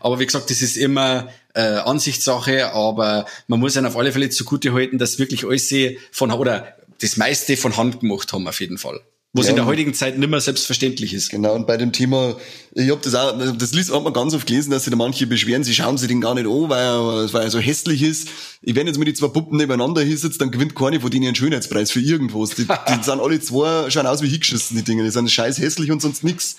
Aber 0.00 0.18
wie 0.18 0.26
gesagt, 0.26 0.50
das 0.50 0.60
ist 0.62 0.76
immer 0.76 1.28
äh, 1.54 1.60
Ansichtssache, 1.60 2.72
aber 2.72 3.24
man 3.46 3.60
muss 3.60 3.76
ihnen 3.76 3.86
auf 3.86 3.96
alle 3.96 4.10
Fälle 4.10 4.30
zugute 4.30 4.72
halten, 4.72 4.98
dass 4.98 5.20
wirklich 5.20 5.44
alles 5.44 5.72
von 6.10 6.32
oder 6.32 6.76
das 7.00 7.16
meiste 7.16 7.56
von 7.56 7.76
Hand 7.76 8.00
gemacht 8.00 8.32
haben 8.32 8.48
auf 8.48 8.60
jeden 8.60 8.78
Fall. 8.78 9.00
Was 9.36 9.46
ja, 9.46 9.50
in 9.50 9.56
der 9.56 9.66
heutigen 9.66 9.92
Zeit 9.92 10.18
nicht 10.18 10.30
mehr 10.30 10.40
selbstverständlich 10.40 11.12
ist. 11.12 11.28
Genau, 11.28 11.54
und 11.54 11.66
bei 11.66 11.76
dem 11.76 11.92
Thema, 11.92 12.36
ich 12.74 12.90
habe 12.90 13.00
das 13.02 13.14
auch, 13.14 13.36
das 13.56 13.72
liest, 13.74 13.92
hat 13.92 14.02
man 14.02 14.12
ganz 14.12 14.32
oft 14.32 14.46
gelesen, 14.46 14.70
dass 14.70 14.84
sich 14.84 14.90
da 14.90 14.96
manche 14.96 15.26
beschweren, 15.26 15.62
sie 15.62 15.74
schauen 15.74 15.98
sich 15.98 16.08
den 16.08 16.20
gar 16.20 16.34
nicht 16.34 16.46
an, 16.46 16.68
weil 16.70 16.82
er, 16.82 17.32
weil 17.32 17.42
er 17.42 17.50
so 17.50 17.58
hässlich 17.58 18.02
ist. 18.02 18.28
Ich 18.62 18.74
wenn 18.74 18.86
jetzt 18.86 18.98
mit 18.98 19.08
die 19.08 19.14
zwei 19.14 19.28
Puppen 19.28 19.58
nebeneinander 19.58 20.02
hinsetzt, 20.02 20.40
dann 20.40 20.50
gewinnt 20.50 20.74
keine 20.74 21.00
von 21.00 21.10
denen 21.10 21.26
einen 21.26 21.34
Schönheitspreis 21.34 21.90
für 21.90 22.00
irgendwas. 22.00 22.50
Die, 22.50 22.64
die 22.88 23.02
sind 23.02 23.20
alle 23.20 23.40
zwei, 23.40 23.90
schauen 23.90 24.06
aus 24.06 24.22
wie 24.22 24.28
hingeschissen, 24.28 24.76
die 24.76 24.84
Dinge. 24.84 25.04
Die 25.04 25.10
sind 25.10 25.30
scheiß 25.30 25.58
hässlich 25.58 25.90
und 25.90 26.00
sonst 26.00 26.24
nix. 26.24 26.56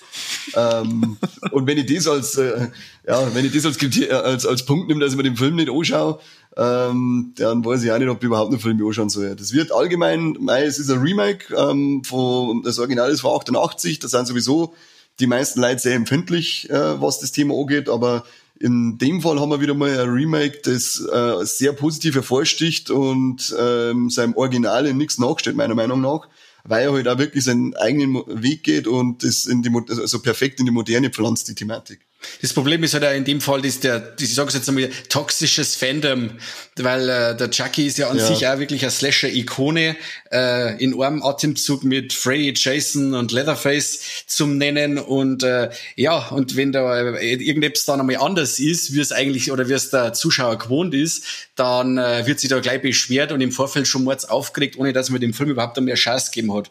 Ähm, 0.54 1.16
und 1.50 1.66
wenn 1.66 1.78
ich 1.78 1.92
das 1.92 2.06
als, 2.06 2.36
äh, 2.36 2.68
ja, 3.06 3.34
wenn 3.34 3.44
ich 3.44 3.52
das 3.52 3.66
als, 3.66 3.78
als, 4.10 4.46
als 4.46 4.64
Punkt 4.64 4.88
nehme, 4.88 5.00
dass 5.00 5.12
ich 5.12 5.16
mir 5.16 5.24
den 5.24 5.36
Film 5.36 5.56
nicht 5.56 5.70
anschaue, 5.70 6.20
ähm, 6.58 7.34
dann 7.36 7.64
weiß 7.64 7.84
ich 7.84 7.92
auch 7.92 7.98
nicht, 7.98 8.08
ob 8.08 8.18
ich 8.18 8.24
überhaupt 8.24 8.50
einen 8.50 8.60
Film 8.60 8.84
anschauen 8.84 9.08
soll. 9.08 9.36
Das 9.36 9.52
wird 9.52 9.70
allgemein, 9.70 10.36
mei, 10.40 10.64
es 10.64 10.80
ist 10.80 10.90
ein 10.90 10.98
Remake, 10.98 11.54
ähm, 11.56 12.02
von, 12.04 12.62
das 12.64 12.80
Original 12.80 13.10
ist 13.10 13.20
von 13.20 13.36
88, 13.36 14.00
das 14.00 14.10
sind 14.10 14.26
sowieso 14.26 14.74
die 15.20 15.28
meisten 15.28 15.60
Leute 15.60 15.78
sehr 15.78 15.94
empfindlich, 15.94 16.68
äh, 16.68 17.00
was 17.00 17.20
das 17.20 17.30
Thema 17.30 17.54
angeht, 17.54 17.88
aber 17.88 18.24
in 18.58 18.98
dem 18.98 19.20
Fall 19.20 19.38
haben 19.38 19.50
wir 19.50 19.60
wieder 19.60 19.74
mal 19.74 20.00
ein 20.00 20.08
Remake, 20.08 20.60
das 20.64 21.00
äh, 21.00 21.44
sehr 21.44 21.72
positiv 21.72 22.16
hervorsticht 22.16 22.90
und 22.90 23.54
ähm, 23.56 24.10
seinem 24.10 24.34
Original 24.34 24.86
in 24.86 24.96
nichts 24.96 25.18
nachsteht, 25.18 25.54
meiner 25.54 25.76
Meinung 25.76 26.00
nach, 26.00 26.28
weil 26.64 26.86
er 26.86 26.92
halt 26.92 27.06
auch 27.06 27.18
wirklich 27.18 27.44
seinen 27.44 27.76
eigenen 27.76 28.24
Weg 28.26 28.64
geht 28.64 28.88
und 28.88 29.22
das 29.22 29.46
in 29.46 29.62
die, 29.62 29.70
also 29.88 30.18
perfekt 30.20 30.58
in 30.58 30.66
die 30.66 30.72
Moderne 30.72 31.10
pflanzt, 31.10 31.46
die 31.46 31.54
Thematik. 31.54 32.07
Das 32.42 32.52
Problem 32.52 32.82
ist 32.82 32.94
halt 32.94 33.04
auch 33.04 33.14
in 33.14 33.24
dem 33.24 33.40
Fall, 33.40 33.62
dass 33.62 33.78
der, 33.78 34.14
ich 34.18 34.34
sage 34.34 34.52
jetzt 34.52 34.68
einmal, 34.68 34.90
toxisches 35.08 35.76
Fandom, 35.76 36.30
weil 36.76 37.08
äh, 37.08 37.36
der 37.36 37.50
Chucky 37.50 37.86
ist 37.86 37.98
ja 37.98 38.10
an 38.10 38.18
ja. 38.18 38.26
sich 38.26 38.46
auch 38.46 38.58
wirklich 38.58 38.82
eine 38.82 38.90
Slasher-Ikone, 38.90 39.96
äh, 40.32 40.82
in 40.82 41.00
einem 41.00 41.22
Atemzug 41.22 41.84
mit 41.84 42.12
Freddy, 42.12 42.52
Jason 42.56 43.14
und 43.14 43.30
Leatherface 43.30 44.24
zum 44.26 44.58
Nennen 44.58 44.98
und 44.98 45.44
äh, 45.44 45.70
ja, 45.94 46.28
und 46.28 46.56
wenn 46.56 46.72
da 46.72 47.16
äh, 47.16 47.34
irgendetwas 47.34 47.84
dann 47.84 48.00
einmal 48.00 48.16
anders 48.16 48.58
ist, 48.58 48.94
wie 48.94 49.00
es 49.00 49.12
eigentlich 49.12 49.52
oder 49.52 49.68
wie 49.68 49.74
es 49.74 49.90
der 49.90 50.12
Zuschauer 50.12 50.58
gewohnt 50.58 50.94
ist, 50.94 51.24
dann 51.54 51.98
äh, 51.98 52.26
wird 52.26 52.40
sich 52.40 52.50
da 52.50 52.58
gleich 52.58 52.82
beschwert 52.82 53.30
und 53.30 53.40
im 53.40 53.52
Vorfeld 53.52 53.86
schon 53.86 54.04
mords 54.04 54.24
aufgeregt, 54.24 54.76
ohne 54.76 54.92
dass 54.92 55.10
man 55.10 55.20
dem 55.20 55.34
Film 55.34 55.50
überhaupt 55.50 55.80
mehr 55.80 55.94
Chance 55.94 56.30
gegeben 56.32 56.52
hat. 56.54 56.70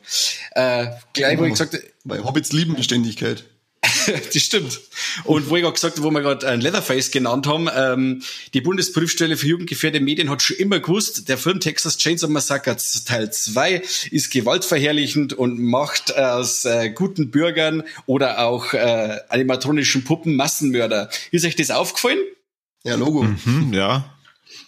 Äh, 0.52 0.88
gleich, 1.14 1.38
wo 1.38 1.46
ich 1.46 1.52
gesagt 1.52 1.78
Weil 2.04 2.24
Hobbits 2.24 2.52
lieben 2.52 2.76
Beständigkeit. 2.76 3.46
das 4.34 4.42
stimmt. 4.42 4.80
Und 5.24 5.50
wo 5.50 5.56
ich 5.56 5.62
gerade 5.62 5.74
gesagt 5.74 5.98
habe, 5.98 6.08
wo 6.08 6.12
wir 6.12 6.22
gerade 6.22 6.48
ein 6.48 6.62
Leatherface 6.62 7.12
genannt 7.12 7.48
haben, 7.48 7.70
ähm, 7.76 8.24
die 8.54 8.62
Bundesprüfstelle 8.62 9.38
für 9.38 9.48
jugendgefährdete 9.48 10.04
Medien 10.04 10.30
hat 10.30 10.42
schon 10.42 10.58
immer 10.58 10.80
gewusst, 10.80 11.28
der 11.30 11.38
Film 11.38 11.60
Texas 11.60 11.98
Chainsaw 11.98 12.32
Massacre 12.32 12.78
Teil 13.06 13.32
2 13.32 13.82
ist 14.12 14.32
gewaltverherrlichend 14.32 15.34
und 15.34 15.60
macht 15.60 16.18
aus 16.18 16.66
äh, 16.66 16.90
guten 16.90 17.32
Bürgern 17.32 17.84
oder 18.06 18.40
auch 18.40 18.74
äh, 18.74 19.20
animatronischen 19.30 20.04
Puppen 20.04 20.36
Massenmörder. 20.36 21.10
Ist 21.32 21.46
euch 21.46 21.56
das 21.56 21.72
aufgefallen? 21.72 22.20
Ja, 22.84 22.96
Logo. 22.96 23.24
Mhm, 23.24 23.74
ja. 23.74 24.14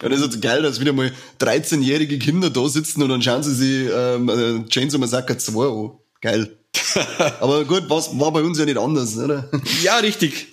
Ja, 0.01 0.09
das 0.09 0.21
ist 0.21 0.41
geil, 0.41 0.61
dass 0.61 0.79
wieder 0.79 0.93
mal 0.93 1.11
13-jährige 1.39 2.19
Kinder 2.19 2.49
da 2.49 2.67
sitzen 2.67 3.01
und 3.01 3.09
dann 3.09 3.21
schauen 3.21 3.43
sie 3.43 3.53
sich 3.53 3.91
ähm, 3.93 4.29
äh, 4.29 4.69
Chainsaw 4.69 4.99
Massacre 4.99 5.37
2 5.37 5.65
an. 5.65 5.91
Geil. 6.21 6.58
Aber 7.39 7.65
gut, 7.65 7.83
was 7.87 8.17
war 8.19 8.31
bei 8.31 8.41
uns 8.41 8.57
ja 8.57 8.65
nicht 8.65 8.77
anders, 8.77 9.17
oder? 9.17 9.49
Ja, 9.83 9.97
richtig. 9.97 10.47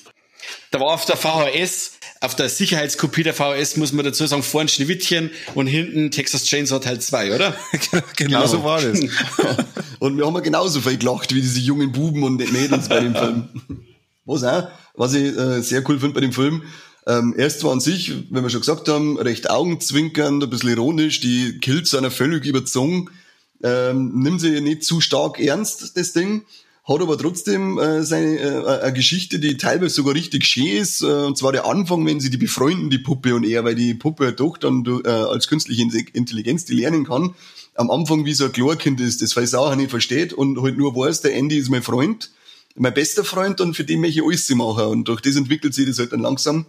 Da 0.70 0.80
war 0.80 0.88
auf 0.88 1.04
der 1.04 1.16
VHS, 1.16 1.92
auf 2.20 2.34
der 2.34 2.48
Sicherheitskopie 2.48 3.22
der 3.22 3.34
VHS, 3.34 3.76
muss 3.76 3.92
man 3.92 4.04
dazu 4.04 4.26
sagen, 4.26 4.42
vorne 4.42 4.68
Schneewittchen 4.68 5.30
und 5.54 5.66
hinten 5.66 6.10
Texas 6.10 6.44
Chainsaw 6.44 6.80
Teil 6.80 7.00
2, 7.00 7.34
oder? 7.34 7.56
genau 8.16 8.46
so 8.46 8.62
war 8.62 8.80
das. 8.80 9.00
und 9.98 10.16
wir 10.18 10.26
haben 10.26 10.34
ja 10.34 10.40
genauso 10.40 10.80
viel 10.80 10.98
gelacht 10.98 11.34
wie 11.34 11.40
diese 11.40 11.60
jungen 11.60 11.92
Buben 11.92 12.22
und 12.22 12.36
Mädels 12.52 12.88
bei 12.88 13.00
dem 13.00 13.14
Film. 13.14 13.48
Was 14.24 14.42
auch, 14.44 14.68
was 14.94 15.14
ich 15.14 15.36
äh, 15.36 15.60
sehr 15.62 15.88
cool 15.88 16.00
finde 16.00 16.14
bei 16.14 16.20
dem 16.20 16.32
Film, 16.32 16.62
ähm, 17.06 17.34
erst 17.36 17.62
war 17.62 17.72
an 17.72 17.80
sich, 17.80 18.12
wenn 18.30 18.42
wir 18.42 18.50
schon 18.50 18.60
gesagt 18.60 18.88
haben, 18.88 19.16
recht 19.16 19.48
augenzwinkernd, 19.48 20.42
ein 20.42 20.50
bisschen 20.50 20.70
ironisch, 20.70 21.20
die 21.20 21.58
Kills 21.60 21.90
sind 21.90 22.02
ja 22.02 22.10
völlig 22.10 22.44
überzogen, 22.44 23.08
ähm, 23.62 24.20
nimmt 24.20 24.40
sie 24.40 24.60
nicht 24.60 24.84
zu 24.84 25.00
stark 25.00 25.40
ernst, 25.40 25.96
das 25.96 26.12
Ding, 26.12 26.44
hat 26.84 27.00
aber 27.00 27.18
trotzdem 27.18 27.78
äh, 27.78 28.04
seine 28.04 28.38
äh, 28.38 28.80
eine 28.82 28.92
Geschichte, 28.92 29.38
die 29.38 29.56
teilweise 29.56 29.94
sogar 29.94 30.14
richtig 30.14 30.44
schön 30.44 30.66
ist, 30.66 31.02
äh, 31.02 31.06
und 31.06 31.36
zwar 31.36 31.52
der 31.52 31.66
Anfang, 31.66 32.06
wenn 32.06 32.20
sie 32.20 32.30
die 32.30 32.36
befreunden, 32.36 32.90
die 32.90 32.98
Puppe 32.98 33.34
und 33.34 33.44
er, 33.44 33.64
weil 33.64 33.75
die 33.75 33.94
Puppe 33.94 34.32
doch 34.32 34.56
dann 34.56 34.84
äh, 35.04 35.08
als 35.08 35.48
künstliche 35.48 35.82
Intelligenz 36.12 36.64
die 36.64 36.75
lernen 36.75 37.04
kann, 37.04 37.34
am 37.75 37.90
Anfang 37.90 38.25
wie 38.25 38.34
so 38.34 38.44
ein 38.44 38.52
Klorkind 38.52 39.00
ist, 39.00 39.22
das 39.22 39.36
weiß 39.36 39.54
auch 39.54 39.75
nicht 39.75 39.90
versteht 39.90 40.32
und 40.32 40.62
halt 40.62 40.78
nur 40.78 40.94
weiß, 40.94 41.22
der 41.22 41.34
Andy 41.34 41.58
ist 41.58 41.70
mein 41.70 41.82
Freund, 41.82 42.30
mein 42.75 42.94
bester 42.94 43.25
Freund 43.25 43.60
und 43.60 43.75
für 43.75 43.84
den 43.84 44.00
möchte 44.00 44.20
ich 44.20 44.26
alles 44.26 44.48
machen 44.50 44.84
und 44.84 45.08
durch 45.08 45.20
das 45.20 45.36
entwickelt 45.36 45.75
sich 45.75 45.86
das 45.86 45.98
halt 45.98 46.12
dann 46.12 46.20
langsam 46.20 46.66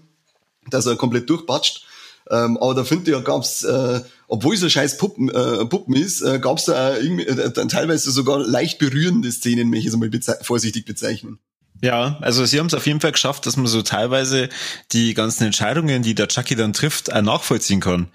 dass 0.70 0.86
er 0.86 0.96
komplett 0.96 1.30
durchpatscht. 1.30 1.86
Ähm, 2.30 2.58
aber 2.58 2.76
da 2.76 2.84
finde 2.84 3.12
ich, 3.12 3.18
ja, 3.18 3.22
gab's, 3.22 3.64
äh, 3.64 4.02
obwohl 4.28 4.56
es 4.56 4.64
ein 4.64 4.70
scheiß 4.70 4.98
Puppen, 4.98 5.30
äh, 5.30 5.66
Puppen 5.66 5.96
ist, 5.96 6.22
äh, 6.22 6.40
gab's 6.40 6.66
da 6.66 6.96
äh, 6.96 7.04
irgendwie, 7.04 7.26
teilweise 7.68 8.12
sogar 8.12 8.40
leicht 8.40 8.80
berührende 8.80 9.32
Szenen, 9.32 9.70
möchte 9.70 9.88
ich 9.88 9.94
es 9.94 9.98
mal 9.98 10.10
bezei 10.10 10.36
vorsichtig 10.42 10.86
bezeichnen. 10.86 11.40
Ja, 11.82 12.18
also 12.22 12.46
sie 12.46 12.60
haben 12.60 12.68
es 12.68 12.74
auf 12.74 12.88
jeden 12.88 13.02
Fall 13.02 13.12
geschafft, 13.12 13.46
dass 13.46 13.56
man 13.56 13.68
so 13.68 13.82
teilweise 13.82 14.50
die 14.92 15.14
ganzen 15.14 15.46
Entscheidungen, 15.46 16.02
die 16.02 16.16
der 16.16 16.28
Chucky 16.28 16.56
dann 16.56 16.74
trifft, 16.74 17.14
auch 17.14 17.22
nachvollziehen 17.22 17.80
kann. 17.80 18.08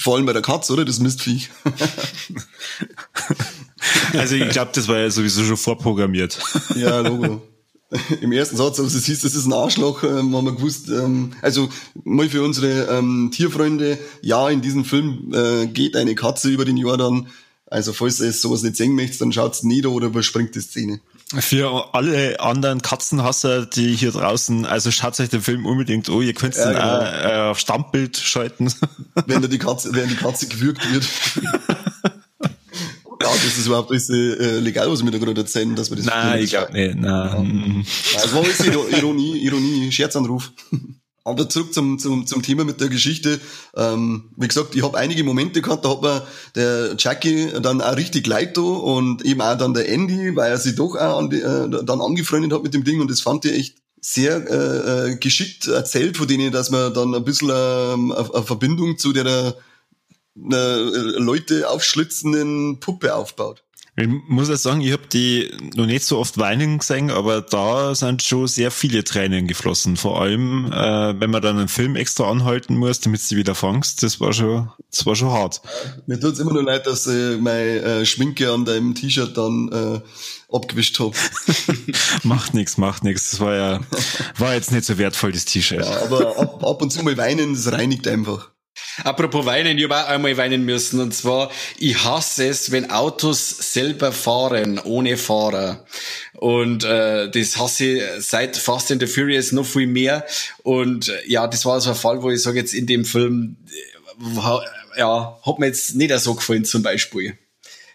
Vor 0.00 0.16
allem 0.16 0.26
bei 0.26 0.32
der 0.32 0.42
Katze, 0.42 0.72
oder? 0.72 0.84
Das 0.84 1.00
Mistviech. 1.00 1.50
also 4.12 4.36
ich 4.36 4.48
glaube, 4.50 4.70
das 4.74 4.88
war 4.88 4.98
ja 4.98 5.10
sowieso 5.10 5.44
schon 5.44 5.56
vorprogrammiert. 5.56 6.38
Ja, 6.76 7.00
Logo. 7.00 7.42
im 8.20 8.32
ersten 8.32 8.56
Satz, 8.56 8.80
als 8.80 8.94
es 8.94 9.06
hieß, 9.06 9.22
das 9.22 9.34
ist 9.34 9.46
ein 9.46 9.52
Arschloch, 9.52 10.02
ähm, 10.02 10.34
haben 10.34 10.46
wir 10.46 10.54
gewusst, 10.54 10.88
ähm, 10.88 11.32
also 11.42 11.68
mal 12.04 12.28
für 12.28 12.42
unsere 12.42 12.96
ähm, 12.96 13.30
Tierfreunde, 13.32 13.98
ja, 14.22 14.48
in 14.48 14.60
diesem 14.60 14.84
Film 14.84 15.32
äh, 15.34 15.66
geht 15.66 15.96
eine 15.96 16.14
Katze 16.14 16.50
über 16.50 16.64
den 16.64 16.76
Jordan. 16.76 17.28
Also 17.66 17.92
falls 17.92 18.20
ihr 18.20 18.32
sowas 18.32 18.62
nicht 18.62 18.76
sehen 18.76 18.94
möchtet, 18.94 19.20
dann 19.20 19.32
schaut's 19.32 19.62
nieder 19.62 19.90
oder 19.90 20.06
überspringt 20.08 20.54
die 20.54 20.60
Szene. 20.60 21.00
Für 21.38 21.94
alle 21.94 22.38
anderen 22.38 22.82
Katzenhasser, 22.82 23.66
die 23.66 23.94
hier 23.96 24.12
draußen, 24.12 24.66
also 24.66 24.90
schaut 24.90 25.18
euch 25.18 25.30
den 25.30 25.40
Film 25.40 25.66
unbedingt 25.66 26.08
an. 26.08 26.22
Ihr 26.22 26.34
könnt 26.34 26.54
ja, 26.54 26.66
den 26.66 26.74
genau. 26.74 26.98
auch 26.98 27.02
äh, 27.02 27.50
auf 27.50 27.58
Stammbild 27.58 28.16
schalten. 28.18 28.72
Wenn 29.26 29.42
da 29.42 29.48
die 29.48 29.58
Katze, 29.58 29.94
wenn 29.94 30.08
die 30.08 30.16
Katze 30.16 30.46
gewürgt 30.46 30.92
wird. 30.92 31.04
Ja, 33.24 33.30
das 33.32 33.58
ist 33.58 33.66
überhaupt 33.66 33.90
alles 33.90 34.10
äh, 34.10 34.58
legal, 34.58 34.90
was 34.90 35.02
wir 35.02 35.10
da 35.10 35.16
gerade 35.16 35.40
erzählen, 35.40 35.74
dass 35.74 35.90
wir 35.90 35.96
das 35.96 36.04
Nein, 36.04 36.42
ich 36.42 36.50
glaube 36.50 36.72
nicht. 36.72 36.96
Nein. 36.96 37.84
Ja. 38.12 38.20
Das 38.20 38.34
war 38.34 38.42
alles 38.42 38.60
Ironie, 38.66 39.38
Ironie, 39.38 39.90
Scherzanruf. 39.90 40.52
Aber 41.26 41.48
zurück 41.48 41.72
zum, 41.72 41.98
zum, 41.98 42.26
zum 42.26 42.42
Thema 42.42 42.64
mit 42.64 42.82
der 42.82 42.90
Geschichte. 42.90 43.40
Ähm, 43.74 44.24
wie 44.36 44.46
gesagt, 44.46 44.76
ich 44.76 44.82
habe 44.82 44.98
einige 44.98 45.24
Momente 45.24 45.62
gehabt, 45.62 45.86
da 45.86 45.88
hat 45.88 46.02
mir 46.02 46.26
der 46.54 46.96
Jackie 46.98 47.48
dann 47.62 47.80
auch 47.80 47.96
richtig 47.96 48.26
leid 48.26 48.58
da 48.58 48.60
und 48.60 49.24
eben 49.24 49.40
auch 49.40 49.56
dann 49.56 49.72
der 49.72 49.88
Andy, 49.88 50.36
weil 50.36 50.50
er 50.50 50.58
sich 50.58 50.74
doch 50.74 50.94
auch 50.96 51.18
an 51.18 51.30
die, 51.30 51.40
äh, 51.40 51.82
dann 51.82 52.02
angefreundet 52.02 52.52
hat 52.52 52.62
mit 52.62 52.74
dem 52.74 52.84
Ding 52.84 53.00
und 53.00 53.10
das 53.10 53.22
fand 53.22 53.46
ich 53.46 53.54
echt 53.54 53.76
sehr 54.02 54.36
äh, 54.50 55.12
äh 55.12 55.16
geschickt 55.16 55.66
erzählt 55.66 56.18
von 56.18 56.28
denen, 56.28 56.52
dass 56.52 56.68
man 56.68 56.92
dann 56.92 57.14
ein 57.14 57.24
bisschen 57.24 57.48
ähm, 57.48 58.12
eine, 58.12 58.34
eine 58.34 58.44
Verbindung 58.44 58.98
zu 58.98 59.14
der 59.14 59.56
einer 60.36 60.56
äh, 60.56 61.18
Leute 61.18 61.68
aufschlitzenden 61.68 62.80
Puppe 62.80 63.14
aufbaut. 63.14 63.64
Ich 63.96 64.08
muss 64.08 64.48
ja 64.48 64.56
sagen, 64.56 64.80
ich 64.80 64.90
habe 64.90 65.06
die 65.06 65.52
noch 65.76 65.86
nicht 65.86 66.04
so 66.04 66.18
oft 66.18 66.36
weinen 66.36 66.78
gesehen, 66.78 67.12
aber 67.12 67.42
da 67.42 67.94
sind 67.94 68.24
schon 68.24 68.48
sehr 68.48 68.72
viele 68.72 69.04
Tränen 69.04 69.46
geflossen. 69.46 69.96
Vor 69.96 70.20
allem, 70.20 70.66
äh, 70.72 71.20
wenn 71.20 71.30
man 71.30 71.40
dann 71.40 71.58
einen 71.58 71.68
Film 71.68 71.94
extra 71.94 72.28
anhalten 72.28 72.76
muss, 72.76 72.98
damit 72.98 73.30
du 73.30 73.36
wieder 73.36 73.54
fangst, 73.54 74.02
das 74.02 74.20
war 74.20 74.32
schon, 74.32 74.68
das 74.90 75.06
war 75.06 75.14
schon 75.14 75.30
hart. 75.30 75.62
Mir 76.06 76.18
tut's 76.18 76.40
immer 76.40 76.52
nur 76.52 76.64
leid, 76.64 76.88
dass 76.88 77.06
ich 77.06 77.38
meine 77.38 77.82
äh, 77.82 78.04
Schminke 78.04 78.50
an 78.50 78.64
deinem 78.64 78.96
T-Shirt 78.96 79.36
dann 79.36 79.70
äh, 79.72 80.00
abgewischt 80.52 80.98
hab. 80.98 81.14
macht 82.24 82.52
nix, 82.52 82.76
macht 82.76 83.04
nix. 83.04 83.30
Das 83.30 83.38
war 83.38 83.54
ja, 83.54 83.80
war 84.38 84.54
jetzt 84.54 84.72
nicht 84.72 84.86
so 84.86 84.98
wertvoll, 84.98 85.30
das 85.30 85.44
T-Shirt. 85.44 85.84
Ja, 85.84 86.02
aber 86.02 86.36
ab, 86.36 86.64
ab 86.64 86.82
und 86.82 86.90
zu 86.90 87.04
mal 87.04 87.16
weinen, 87.16 87.54
das 87.54 87.70
reinigt 87.70 88.08
einfach. 88.08 88.53
Apropos 89.02 89.46
weinen, 89.46 89.78
ich 89.78 89.84
habe 89.84 89.96
auch 89.96 90.08
einmal 90.08 90.36
weinen 90.36 90.64
müssen. 90.64 91.00
Und 91.00 91.14
zwar, 91.14 91.50
ich 91.78 92.04
hasse 92.04 92.46
es, 92.46 92.70
wenn 92.70 92.90
Autos 92.90 93.48
selber 93.48 94.12
fahren, 94.12 94.78
ohne 94.78 95.16
Fahrer. 95.16 95.84
Und 96.34 96.84
äh, 96.84 97.30
das 97.30 97.58
hasse 97.58 97.84
ich 97.84 98.02
seit 98.18 98.56
Fast 98.56 98.92
and 98.92 99.00
the 99.00 99.06
Furious 99.06 99.52
noch 99.52 99.66
viel 99.66 99.86
mehr. 99.86 100.26
Und 100.62 101.08
äh, 101.08 101.22
ja, 101.26 101.46
das 101.46 101.64
war 101.64 101.80
so 101.80 101.90
ein 101.90 101.96
Fall, 101.96 102.22
wo 102.22 102.30
ich 102.30 102.42
sage 102.42 102.58
jetzt 102.58 102.74
in 102.74 102.86
dem 102.86 103.04
Film, 103.04 103.56
äh, 103.68 104.98
ja, 104.98 105.38
hat 105.44 105.58
mir 105.58 105.66
jetzt 105.66 105.94
nicht 105.94 106.16
so 106.18 106.34
gefallen 106.34 106.64
zum 106.64 106.82
Beispiel. 106.82 107.36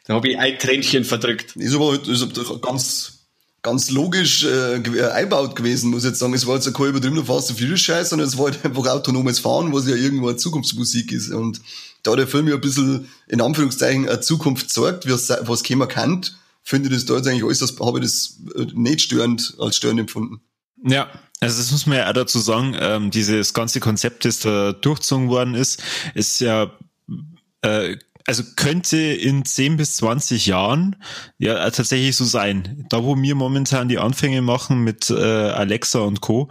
Da 0.05 0.15
habe 0.15 0.29
ich 0.29 0.37
ein 0.37 0.57
Tränchen 0.57 1.05
verdrückt. 1.05 1.55
Ist 1.55 1.75
aber, 1.75 1.93
ist 2.07 2.23
aber 2.23 2.59
ganz 2.59 3.18
ganz 3.61 3.89
logisch 3.89 4.43
äh, 4.45 4.77
äh, 4.77 5.11
einbaut 5.11 5.55
gewesen, 5.55 5.91
muss 5.91 6.03
ich 6.03 6.09
jetzt 6.09 6.19
sagen. 6.19 6.33
Es 6.33 6.47
war 6.47 6.55
jetzt 6.55 6.73
kein 6.73 6.87
übertriebener 6.87 7.25
Fast 7.25 7.49
and 7.49 7.59
Furious 7.59 7.81
Scheiß, 7.81 8.09
sondern 8.09 8.27
es 8.27 8.37
war 8.37 8.45
halt 8.45 8.63
einfach 8.63 8.87
autonomes 8.87 9.39
Fahren, 9.39 9.73
was 9.73 9.87
ja 9.87 9.95
irgendwo 9.95 10.29
eine 10.29 10.37
Zukunftsmusik 10.37 11.11
ist. 11.11 11.29
Und 11.29 11.61
da 12.03 12.15
der 12.15 12.27
Film 12.27 12.47
ja 12.47 12.55
ein 12.55 12.61
bisschen, 12.61 13.09
in 13.27 13.41
Anführungszeichen, 13.41 14.07
eine 14.07 14.21
Zukunft 14.21 14.69
zeigt, 14.69 15.09
was, 15.09 15.63
keiner 15.63 15.87
kennt, 15.87 16.37
finde 16.63 16.89
ich 16.89 16.95
das 16.95 17.05
da 17.05 17.15
jetzt 17.15 17.27
eigentlich 17.27 17.43
alles, 17.43 17.75
habe 17.79 17.99
ich 17.99 18.05
das 18.05 18.39
äh, 18.55 18.67
nicht 18.73 19.01
störend, 19.01 19.55
als 19.59 19.75
störend 19.75 19.99
empfunden. 19.99 20.41
Ja, 20.83 21.09
also 21.41 21.57
das 21.57 21.71
muss 21.71 21.85
man 21.85 21.97
ja 21.97 22.09
auch 22.09 22.13
dazu 22.13 22.39
sagen, 22.39 22.75
ähm, 22.79 23.11
dieses 23.11 23.53
ganze 23.53 23.79
Konzept, 23.79 24.23
das 24.23 24.39
da 24.39 24.71
durchzogen 24.73 25.29
worden 25.29 25.55
ist, 25.55 25.81
ist 26.13 26.39
ja 26.39 26.71
äh, 27.61 27.97
also 28.29 28.43
könnte 28.55 28.97
in 28.97 29.43
10 29.43 29.77
bis 29.77 29.95
20 29.95 30.45
Jahren 30.45 30.97
ja 31.39 31.67
tatsächlich 31.71 32.15
so 32.15 32.25
sein. 32.25 32.85
Da, 32.87 33.03
wo 33.03 33.19
wir 33.19 33.33
momentan 33.33 33.89
die 33.89 33.97
Anfänge 33.97 34.43
machen 34.43 34.83
mit 34.83 35.09
äh, 35.09 35.15
Alexa 35.15 36.01
und 36.01 36.21
Co., 36.21 36.47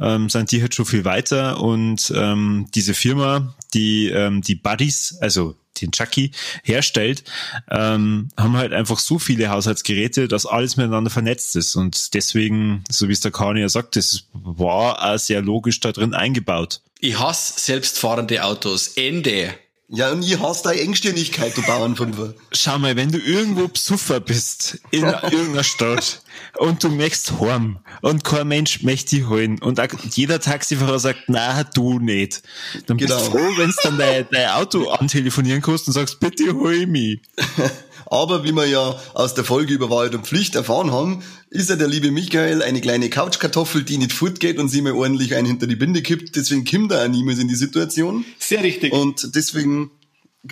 ähm, 0.00 0.28
sind 0.28 0.50
die 0.50 0.60
halt 0.60 0.74
schon 0.74 0.86
viel 0.86 1.04
weiter 1.04 1.60
und 1.60 2.12
ähm, 2.16 2.66
diese 2.74 2.94
Firma, 2.94 3.54
die 3.74 4.08
ähm, 4.08 4.42
die 4.42 4.56
Buddies, 4.56 5.18
also 5.20 5.54
den 5.80 5.92
Chucky 5.92 6.32
herstellt, 6.64 7.22
ähm, 7.70 8.30
haben 8.36 8.56
halt 8.56 8.72
einfach 8.72 8.98
so 8.98 9.20
viele 9.20 9.50
Haushaltsgeräte, 9.50 10.26
dass 10.26 10.46
alles 10.46 10.76
miteinander 10.76 11.10
vernetzt 11.10 11.54
ist. 11.54 11.76
Und 11.76 12.12
deswegen, 12.14 12.82
so 12.90 13.08
wie 13.08 13.12
es 13.12 13.20
der 13.20 13.30
Kani 13.30 13.60
ja 13.60 13.68
sagt, 13.68 13.94
das 13.94 14.24
war 14.32 15.12
auch 15.12 15.18
sehr 15.18 15.42
logisch 15.42 15.78
da 15.78 15.92
drin 15.92 16.12
eingebaut. 16.12 16.80
Ich 16.98 17.20
hasse 17.20 17.60
selbstfahrende 17.60 18.42
Autos. 18.42 18.88
Ende. 18.88 19.54
Ja, 19.92 20.12
und 20.12 20.24
ich 20.24 20.38
hasse 20.38 20.62
deine 20.62 20.80
Engstirnigkeit, 20.82 21.56
du 21.56 21.62
Bauernfünfer. 21.62 22.34
Schau 22.52 22.78
mal, 22.78 22.94
wenn 22.94 23.10
du 23.10 23.18
irgendwo 23.18 23.66
Psuffer 23.66 24.20
bist, 24.20 24.78
in 24.92 25.02
irgendeiner 25.04 25.64
Stadt, 25.64 26.22
und 26.58 26.84
du 26.84 26.90
möchtest 26.90 27.40
heim, 27.40 27.80
und 28.00 28.22
kein 28.22 28.46
Mensch 28.46 28.84
möchte 28.84 29.16
dich 29.16 29.26
holen, 29.26 29.60
und 29.60 29.80
jeder 30.14 30.38
Taxifahrer 30.38 31.00
sagt, 31.00 31.24
na, 31.26 31.64
du 31.64 31.98
nicht. 31.98 32.42
Dann 32.86 32.98
genau. 32.98 33.16
bist 33.16 33.26
du 33.26 33.30
froh, 33.32 33.52
wenn 33.56 33.70
du 33.70 33.76
dann 33.82 33.98
dein, 33.98 34.28
dein 34.30 34.50
Auto 34.50 34.88
antelefonieren 34.90 35.60
kannst 35.60 35.88
und 35.88 35.94
sagst, 35.94 36.20
bitte 36.20 36.54
hol 36.54 36.86
mich. 36.86 37.20
Aber 38.10 38.42
wie 38.42 38.52
wir 38.52 38.66
ja 38.66 38.96
aus 39.14 39.34
der 39.34 39.44
Folge 39.44 39.72
über 39.72 39.88
Wahrheit 39.88 40.16
und 40.16 40.26
Pflicht 40.26 40.56
erfahren 40.56 40.90
haben, 40.90 41.22
ist 41.48 41.70
ja 41.70 41.76
der 41.76 41.86
liebe 41.86 42.10
Michael 42.10 42.60
eine 42.60 42.80
kleine 42.80 43.08
Couchkartoffel, 43.08 43.84
die 43.84 43.98
nicht 43.98 44.12
fortgeht 44.12 44.58
und 44.58 44.68
sie 44.68 44.82
mir 44.82 44.96
ordentlich 44.96 45.36
einen 45.36 45.46
hinter 45.46 45.68
die 45.68 45.76
Binde 45.76 46.02
kippt. 46.02 46.34
Deswegen 46.34 46.64
kommt 46.64 46.90
er 46.90 47.04
auch 47.04 47.08
niemals 47.08 47.38
in 47.38 47.46
die 47.46 47.54
Situation. 47.54 48.24
Sehr 48.40 48.64
richtig. 48.64 48.92
Und 48.92 49.36
deswegen, 49.36 49.92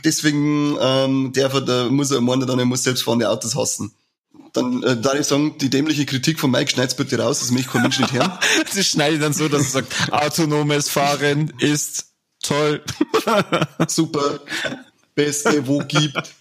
deswegen 0.05 0.77
ähm, 0.81 1.33
darf 1.35 1.53
er, 1.55 1.61
da 1.63 1.89
muss 1.91 2.13
er 2.13 2.21
meinen 2.21 2.47
dann, 2.47 2.61
er 2.61 2.65
muss 2.65 2.85
selbstfahrende 2.85 3.29
Autos 3.29 3.57
hassen. 3.57 3.91
Dann 4.53 4.85
äh, 4.85 4.97
darf 5.01 5.19
ich 5.19 5.27
sagen, 5.27 5.57
die 5.61 5.69
dämliche 5.69 6.07
Kritik 6.07 6.39
von 6.39 6.53
Mike 6.53 6.71
schneid's 6.71 6.95
bitte 6.95 7.19
raus, 7.19 7.41
das 7.41 7.51
möchte 7.51 7.71
kein 7.71 7.83
Mensch 7.83 7.99
nicht 7.99 8.13
hören. 8.13 8.33
das 8.75 8.87
schneide 8.87 9.19
dann 9.19 9.33
so, 9.33 9.49
dass 9.49 9.63
er 9.63 9.83
sagt, 9.83 10.13
autonomes 10.13 10.89
Fahren 10.89 11.53
ist 11.59 12.07
toll. 12.41 12.85
Super. 13.89 14.41
Beste, 15.17 15.67
wo 15.67 15.81
gibt. 15.81 16.38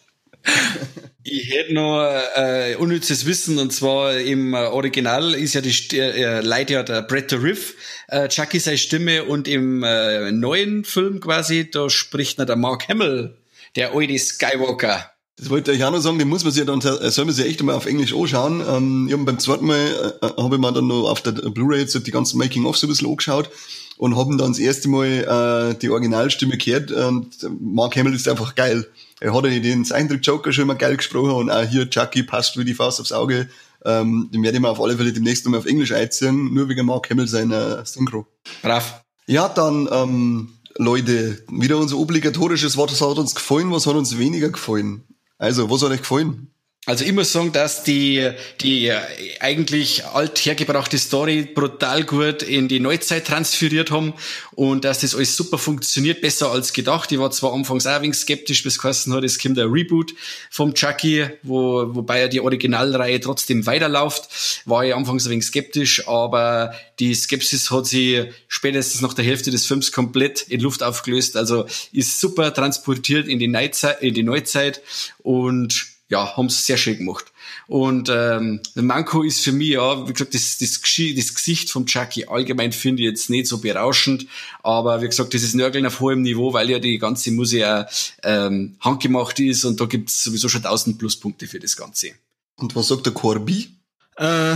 Ich 1.29 1.51
hätte 1.51 1.73
noch 1.73 2.01
äh, 2.35 2.75
unnützes 2.79 3.25
Wissen 3.25 3.59
und 3.59 3.73
zwar 3.73 4.15
im 4.17 4.53
Original 4.53 5.33
ist 5.33 5.55
ja 5.55 5.61
die 5.61 5.97
äh, 5.97 6.39
leider 6.39 6.73
ja 6.75 6.83
der 6.83 7.01
Brett 7.01 7.31
the 7.31 7.35
Riff, 7.35 7.75
äh, 8.07 8.29
Chucky 8.29 8.59
seine 8.59 8.77
Stimme 8.77 9.25
und 9.25 9.49
im 9.49 9.83
äh, 9.83 10.31
neuen 10.31 10.85
Film 10.85 11.19
quasi, 11.19 11.69
da 11.69 11.89
spricht 11.89 12.39
noch 12.39 12.45
der 12.45 12.55
Mark 12.55 12.87
Hamill, 12.87 13.35
der 13.75 13.93
alte 13.93 14.17
Skywalker. 14.17 15.11
Das 15.35 15.49
wollte 15.49 15.73
ich 15.73 15.83
auch 15.83 15.91
noch 15.91 15.99
sagen, 15.99 16.17
den 16.17 16.29
muss 16.29 16.45
man 16.45 16.53
sich 16.53 16.65
ja 16.65 16.65
dann, 16.65 16.79
äh, 16.79 17.11
soll 17.11 17.25
man 17.25 17.33
sich 17.33 17.45
echt 17.45 17.61
mal 17.61 17.75
auf 17.75 17.87
Englisch 17.87 18.13
anschauen. 18.13 18.63
Ähm, 18.67 19.09
ich 19.11 19.25
beim 19.25 19.37
zweiten 19.37 19.65
Mal, 19.67 20.17
äh, 20.21 20.41
habe 20.41 20.55
ich 20.55 20.61
mir 20.61 20.71
dann 20.71 20.87
noch 20.87 21.09
auf 21.09 21.21
der 21.21 21.33
Blu-ray 21.33 21.81
jetzt 21.81 22.07
die 22.07 22.11
ganzen 22.11 22.37
Making-of 22.37 22.77
so 22.77 22.87
ein 22.87 22.89
bisschen 22.89 23.09
angeschaut 23.09 23.49
und 23.97 24.15
haben 24.15 24.37
dann 24.37 24.53
das 24.53 24.59
erste 24.59 24.87
Mal 24.87 25.73
äh, 25.73 25.77
die 25.77 25.89
Originalstimme 25.89 26.57
gehört 26.57 26.91
und 26.91 27.35
Mark 27.59 27.97
Hamill 27.97 28.15
ist 28.15 28.29
einfach 28.29 28.55
geil. 28.55 28.87
Er 29.19 29.33
hat 29.33 29.45
ja 29.45 29.59
den 29.59 29.91
Eindruck 29.91 30.19
Joker 30.21 30.53
schon 30.53 30.63
immer 30.63 30.75
geil 30.75 30.95
gesprochen 30.95 31.31
und 31.31 31.49
auch 31.49 31.63
hier 31.63 31.89
Chucky 31.89 32.23
passt 32.23 32.57
wie 32.57 32.65
die 32.65 32.75
Faust 32.75 33.01
aufs 33.01 33.11
Auge. 33.11 33.49
Ähm, 33.83 34.29
den 34.33 34.43
werde 34.43 34.57
ich 34.57 34.61
mir 34.61 34.69
auf 34.69 34.81
alle 34.81 34.97
Fälle 34.97 35.13
demnächst 35.13 35.45
nochmal 35.45 35.61
auf 35.61 35.65
Englisch 35.65 35.91
einziehen, 35.91 36.53
nur 36.53 36.69
wegen 36.69 36.85
Mark 36.85 37.09
Hamill 37.09 37.27
seiner 37.27 37.85
Synchro. 37.85 38.27
Brav. 38.61 39.03
Ja, 39.25 39.49
dann, 39.49 39.89
ähm, 39.91 40.53
Leute, 40.77 41.43
wieder 41.49 41.77
unser 41.77 41.97
obligatorisches 41.97 42.77
Wort, 42.77 42.91
was 42.91 43.01
hat 43.01 43.17
uns 43.17 43.33
gefallen, 43.33 43.71
was 43.71 43.87
hat 43.87 43.95
uns 43.95 44.17
weniger 44.17 44.49
gefallen? 44.49 45.03
Also, 45.37 45.69
was 45.69 45.81
hat 45.81 45.91
euch 45.91 45.99
gefallen? 46.01 46.51
Also 46.87 47.03
ich 47.03 47.11
muss 47.11 47.33
sagen, 47.33 47.51
dass 47.51 47.83
die, 47.83 48.31
die 48.61 48.93
eigentlich 49.41 50.05
alt 50.05 50.39
hergebrachte 50.45 50.97
Story 50.97 51.41
brutal 51.43 52.05
gut 52.05 52.43
in 52.43 52.69
die 52.69 52.79
Neuzeit 52.79 53.27
transferiert 53.27 53.91
haben 53.91 54.13
und 54.55 54.85
dass 54.85 55.01
das 55.01 55.13
alles 55.13 55.35
super 55.35 55.57
funktioniert, 55.57 56.21
besser 56.21 56.49
als 56.49 56.71
gedacht. 56.71 57.11
Ich 57.11 57.19
war 57.19 57.29
zwar 57.31 57.51
anfangs 57.51 57.85
auch 57.85 57.91
ein 57.91 58.03
wenig 58.03 58.15
skeptisch, 58.15 58.63
bis 58.63 58.79
geheißen 58.79 59.13
hat, 59.13 59.25
es 59.25 59.37
kommt 59.37 59.59
ein 59.59 59.67
Reboot 59.67 60.13
vom 60.49 60.73
Chucky, 60.73 61.25
wo, 61.43 61.93
wobei 61.93 62.21
ja 62.21 62.29
die 62.29 62.39
Originalreihe 62.39 63.19
trotzdem 63.19 63.65
weiterläuft, 63.65 64.63
war 64.63 64.85
ich 64.85 64.95
anfangs 64.95 65.25
ein 65.25 65.31
wenig 65.31 65.45
skeptisch, 65.45 66.07
aber 66.07 66.73
die 66.99 67.13
Skepsis 67.13 67.69
hat 67.69 67.85
sie 67.85 68.31
spätestens 68.47 69.01
nach 69.01 69.13
der 69.13 69.25
Hälfte 69.25 69.51
des 69.51 69.65
Films 69.65 69.91
komplett 69.91 70.43
in 70.43 70.61
Luft 70.61 70.81
aufgelöst. 70.83 71.35
Also 71.35 71.65
ist 71.91 72.21
super 72.21 72.53
transportiert 72.53 73.27
in 73.27 73.39
die 73.39 73.49
Neuzeit, 73.49 74.01
in 74.01 74.13
die 74.13 74.23
Neuzeit 74.23 74.81
und 75.17 75.96
ja, 76.09 76.37
haben 76.37 76.45
es 76.45 76.65
sehr 76.65 76.77
schön 76.77 76.97
gemacht. 76.97 77.25
Und 77.67 78.09
ähm, 78.09 78.61
Manko 78.75 79.23
ist 79.23 79.43
für 79.43 79.51
mich, 79.51 79.69
ja, 79.69 80.07
wie 80.07 80.13
gesagt, 80.13 80.33
das, 80.33 80.57
das, 80.57 80.81
das 80.81 81.33
Gesicht 81.33 81.69
vom 81.69 81.85
Chucky 81.85 82.25
allgemein 82.25 82.71
finde 82.71 83.03
ich 83.03 83.09
jetzt 83.09 83.29
nicht 83.29 83.47
so 83.47 83.59
berauschend, 83.59 84.25
aber 84.63 85.01
wie 85.01 85.07
gesagt, 85.07 85.33
das 85.33 85.43
ist 85.43 85.55
Nörgeln 85.55 85.85
auf 85.85 85.99
hohem 85.99 86.21
Niveau, 86.21 86.53
weil 86.53 86.69
ja 86.69 86.79
die 86.79 86.97
ganze 86.97 87.31
Musik 87.31 87.59
ja 87.59 87.87
ähm, 88.23 88.75
handgemacht 88.79 89.39
ist 89.39 89.65
und 89.65 89.79
da 89.81 89.85
gibt's 89.85 90.23
sowieso 90.23 90.47
schon 90.47 90.63
tausend 90.63 90.97
Pluspunkte 90.97 91.47
für 91.47 91.59
das 91.59 91.75
Ganze. 91.75 92.11
Und 92.55 92.75
was 92.75 92.87
sagt 92.87 93.05
der 93.05 93.13
Corby? 93.13 93.76
Äh, 94.17 94.55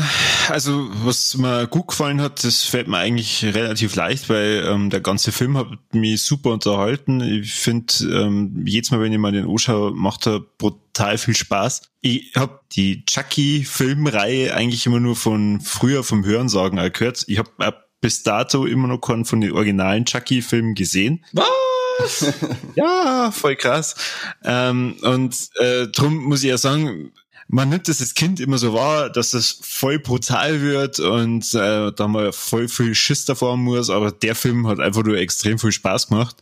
also, 0.50 0.90
was 1.06 1.38
mir 1.38 1.68
gut 1.68 1.90
gefallen 1.90 2.20
hat, 2.20 2.44
das 2.44 2.64
fällt 2.64 2.88
mir 2.88 2.98
eigentlich 2.98 3.44
relativ 3.44 3.96
leicht, 3.96 4.28
weil 4.28 4.66
ähm, 4.68 4.90
der 4.90 5.02
ganze 5.02 5.32
Film 5.32 5.56
hat 5.56 5.68
mich 5.94 6.24
super 6.24 6.52
unterhalten. 6.52 7.22
Ich 7.22 7.54
finde, 7.54 7.94
ähm, 8.04 8.64
jedes 8.66 8.90
Mal, 8.90 9.02
wenn 9.02 9.14
ich 9.14 9.20
mal 9.20 9.32
den 9.32 9.48
anschaue, 9.48 9.92
macht 9.92 10.28
er 10.28 10.40
brutal 10.40 11.20
viel 11.20 11.36
Spaß. 11.36 11.84
Ich 12.02 12.34
habe 12.36 12.60
die 12.72 13.06
Chucky-Filmreihe 13.06 14.54
eigentlich 14.56 14.88
immer 14.88 15.00
nur 15.00 15.16
von 15.16 15.62
früher 15.62 16.04
vom 16.04 16.26
Hörensagen 16.26 16.80
gehört. 16.92 17.24
Ich 17.28 17.38
habe 17.38 17.52
bis 18.02 18.24
dato 18.24 18.66
immer 18.66 18.88
noch 18.88 18.98
keinen 18.98 19.26
von 19.26 19.42
den 19.42 19.52
originalen 19.52 20.06
Chucky-Filmen 20.06 20.74
gesehen. 20.74 21.24
Was? 21.34 22.34
ja, 22.76 23.30
voll 23.32 23.56
krass. 23.56 23.96
Ähm, 24.44 24.96
und 25.04 25.36
äh, 25.60 25.88
drum 25.88 26.16
muss 26.24 26.42
ich 26.42 26.50
ja 26.50 26.58
sagen, 26.58 27.12
man 27.52 27.68
nimmt 27.68 27.90
das 27.90 28.00
als 28.00 28.14
Kind 28.14 28.40
immer 28.40 28.58
so 28.58 28.74
wahr, 28.74 29.10
dass 29.10 29.32
das 29.32 29.60
voll 29.62 30.00
brutal 30.00 30.62
wird 30.62 31.00
und 31.00 31.54
äh, 31.54 31.92
da 31.92 32.08
man 32.08 32.32
voll 32.32 32.70
viel 32.70 32.96
Schiss 32.96 33.26
davor 33.26 33.52
haben 33.52 33.64
muss, 33.64 33.90
aber 33.90 34.12
der 34.12 34.36
Film 34.36 34.68
hat 34.68 34.80
einfach 34.80 35.04
nur 35.04 35.18
extrem 35.18 35.60
viel 35.60 35.74
Spaß 35.74 36.08
gemacht 36.08 36.38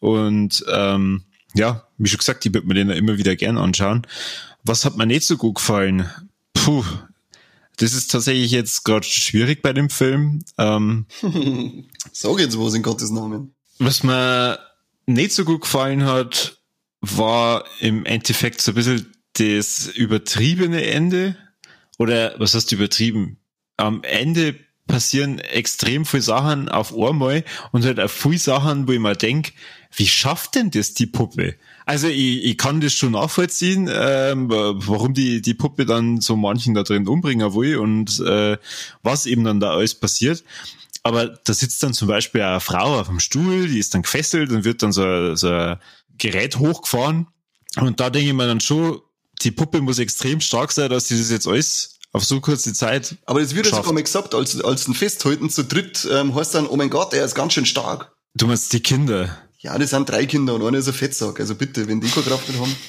und 0.00 0.62
ähm, 0.70 1.24
ja, 1.54 1.86
wie 1.96 2.08
schon 2.08 2.18
gesagt, 2.18 2.44
ich 2.44 2.52
würde 2.52 2.66
mir 2.66 2.74
den 2.74 2.90
immer 2.90 3.16
wieder 3.16 3.36
gern 3.36 3.56
anschauen. 3.56 4.06
Was 4.62 4.84
hat 4.84 4.98
mir 4.98 5.06
nicht 5.06 5.26
so 5.26 5.38
gut 5.38 5.56
gefallen? 5.56 6.08
Puh, 6.52 6.84
das 7.78 7.94
ist 7.94 8.10
tatsächlich 8.10 8.50
jetzt 8.50 8.84
gerade 8.84 9.06
schwierig 9.06 9.62
bei 9.62 9.72
dem 9.72 9.88
Film. 9.88 10.44
Ähm, 10.58 11.06
Sag 12.12 12.38
jetzt 12.38 12.58
was 12.58 12.74
in 12.74 12.82
Gottes 12.82 13.10
Namen. 13.10 13.54
Was 13.78 14.02
mir 14.02 14.58
nicht 15.06 15.32
so 15.32 15.46
gut 15.46 15.62
gefallen 15.62 16.04
hat, 16.04 16.58
war 17.00 17.64
im 17.80 18.04
Endeffekt 18.04 18.60
so 18.60 18.72
ein 18.72 18.74
bisschen 18.74 19.10
das 19.34 19.86
übertriebene 19.86 20.84
Ende 20.84 21.36
oder 21.98 22.34
was 22.38 22.54
heißt 22.54 22.72
übertrieben? 22.72 23.38
Am 23.76 24.02
Ende 24.02 24.56
passieren 24.86 25.38
extrem 25.38 26.04
viele 26.04 26.22
Sachen 26.22 26.68
auf 26.68 26.92
einmal 26.96 27.44
und 27.72 27.84
halt 27.84 28.00
auch 28.00 28.10
viele 28.10 28.38
Sachen, 28.38 28.88
wo 28.88 28.92
ich 28.92 28.98
mir 28.98 29.14
denk, 29.14 29.52
wie 29.94 30.06
schafft 30.06 30.56
denn 30.56 30.70
das 30.70 30.94
die 30.94 31.06
Puppe? 31.06 31.54
Also 31.86 32.08
ich, 32.08 32.44
ich 32.44 32.58
kann 32.58 32.80
das 32.80 32.92
schon 32.92 33.12
nachvollziehen, 33.12 33.88
ähm, 33.92 34.48
warum 34.50 35.14
die, 35.14 35.42
die 35.42 35.54
Puppe 35.54 35.86
dann 35.86 36.20
so 36.20 36.36
manchen 36.36 36.74
da 36.74 36.82
drin 36.82 37.08
umbringen 37.08 37.54
will 37.54 37.78
und 37.78 38.20
äh, 38.20 38.58
was 39.02 39.26
eben 39.26 39.44
dann 39.44 39.60
da 39.60 39.70
alles 39.70 39.94
passiert. 39.94 40.44
Aber 41.02 41.28
da 41.28 41.54
sitzt 41.54 41.82
dann 41.82 41.94
zum 41.94 42.08
Beispiel 42.08 42.42
eine 42.42 42.60
Frau 42.60 43.00
auf 43.00 43.08
dem 43.08 43.20
Stuhl, 43.20 43.68
die 43.68 43.78
ist 43.78 43.94
dann 43.94 44.02
gefesselt 44.02 44.50
und 44.50 44.64
wird 44.64 44.82
dann 44.82 44.92
so, 44.92 45.34
so 45.34 45.48
ein 45.48 45.78
Gerät 46.18 46.58
hochgefahren. 46.58 47.28
Und 47.76 48.00
da 48.00 48.10
denke 48.10 48.28
ich 48.28 48.34
mir 48.34 48.46
dann 48.46 48.60
schon, 48.60 49.00
die 49.42 49.50
Puppe 49.50 49.80
muss 49.80 49.98
extrem 49.98 50.40
stark 50.40 50.72
sein, 50.72 50.90
dass 50.90 51.08
sie 51.08 51.18
das 51.18 51.30
jetzt 51.30 51.46
alles 51.46 51.98
auf 52.12 52.24
so 52.24 52.40
kurze 52.40 52.72
Zeit. 52.72 53.16
Aber 53.26 53.40
das 53.40 53.54
wird 53.54 53.66
ja 53.66 53.76
sogar 53.76 53.92
mal 53.92 54.02
gesagt, 54.02 54.34
als, 54.34 54.60
als 54.60 54.88
ein 54.88 54.94
Festhalten 54.94 55.48
zu 55.48 55.64
dritt, 55.64 56.08
ähm, 56.10 56.34
heißt 56.34 56.54
dann, 56.54 56.66
oh 56.66 56.76
mein 56.76 56.90
Gott, 56.90 57.14
er 57.14 57.24
ist 57.24 57.34
ganz 57.34 57.52
schön 57.52 57.66
stark. 57.66 58.12
Du 58.34 58.46
meinst 58.46 58.72
die 58.72 58.80
Kinder? 58.80 59.38
Ja, 59.58 59.76
das 59.78 59.90
sind 59.90 60.08
drei 60.08 60.26
Kinder 60.26 60.54
und 60.54 60.66
einer 60.66 60.78
ist 60.78 60.88
ein 60.88 60.94
Fettsack. 60.94 61.38
Also 61.38 61.54
bitte, 61.54 61.86
wenn 61.86 62.00
die 62.00 62.08
keine 62.08 62.26
Kraft 62.26 62.48
nicht 62.48 62.60
haben. 62.60 62.74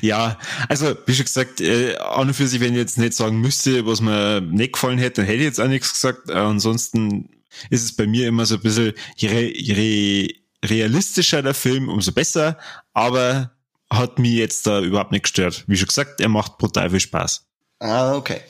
Ja, 0.00 0.40
also 0.68 0.96
wie 1.06 1.14
schon 1.14 1.24
gesagt, 1.24 1.60
äh, 1.60 1.94
an 1.96 2.26
und 2.26 2.34
für 2.34 2.48
sich, 2.48 2.58
wenn 2.58 2.72
ich 2.72 2.78
jetzt 2.78 2.98
nicht 2.98 3.14
sagen 3.14 3.40
müsste, 3.40 3.86
was 3.86 4.00
mir 4.00 4.40
nicht 4.40 4.72
gefallen 4.72 4.98
hätte, 4.98 5.20
dann 5.20 5.26
hätte 5.26 5.38
ich 5.38 5.44
jetzt 5.44 5.60
auch 5.60 5.68
nichts 5.68 5.92
gesagt. 5.92 6.30
Äh, 6.30 6.32
ansonsten 6.32 7.28
ist 7.70 7.84
es 7.84 7.94
bei 7.94 8.08
mir 8.08 8.26
immer 8.26 8.44
so 8.44 8.56
ein 8.56 8.60
bisschen, 8.60 8.92
je, 9.14 9.52
je 9.56 10.34
realistischer 10.64 11.42
der 11.42 11.54
Film, 11.54 11.88
umso 11.88 12.10
besser. 12.10 12.58
Aber 12.92 13.52
hat 13.98 14.18
mich 14.18 14.32
jetzt 14.32 14.66
da 14.66 14.80
überhaupt 14.80 15.12
nicht 15.12 15.24
gestört. 15.24 15.64
Wie 15.66 15.76
schon 15.76 15.88
gesagt, 15.88 16.20
er 16.20 16.28
macht 16.28 16.58
brutal 16.58 16.90
viel 16.90 17.00
Spaß. 17.00 17.44
Ah, 17.78 18.14
okay. 18.16 18.40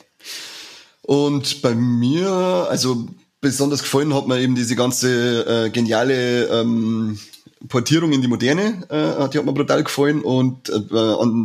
Und 1.01 1.61
bei 1.61 1.75
mir, 1.75 2.29
also 2.69 3.07
besonders 3.41 3.81
gefallen 3.83 4.13
hat 4.13 4.27
mir 4.27 4.39
eben 4.39 4.55
diese 4.55 4.75
ganze 4.75 5.65
äh, 5.65 5.69
geniale 5.69 6.45
ähm, 6.47 7.19
Portierung 7.67 8.11
in 8.11 8.21
die 8.21 8.27
Moderne, 8.27 8.83
äh, 8.89 9.29
die 9.29 9.37
hat 9.37 9.45
mir 9.45 9.53
brutal 9.53 9.83
gefallen 9.83 10.21
und 10.21 10.69
äh, 10.69 10.79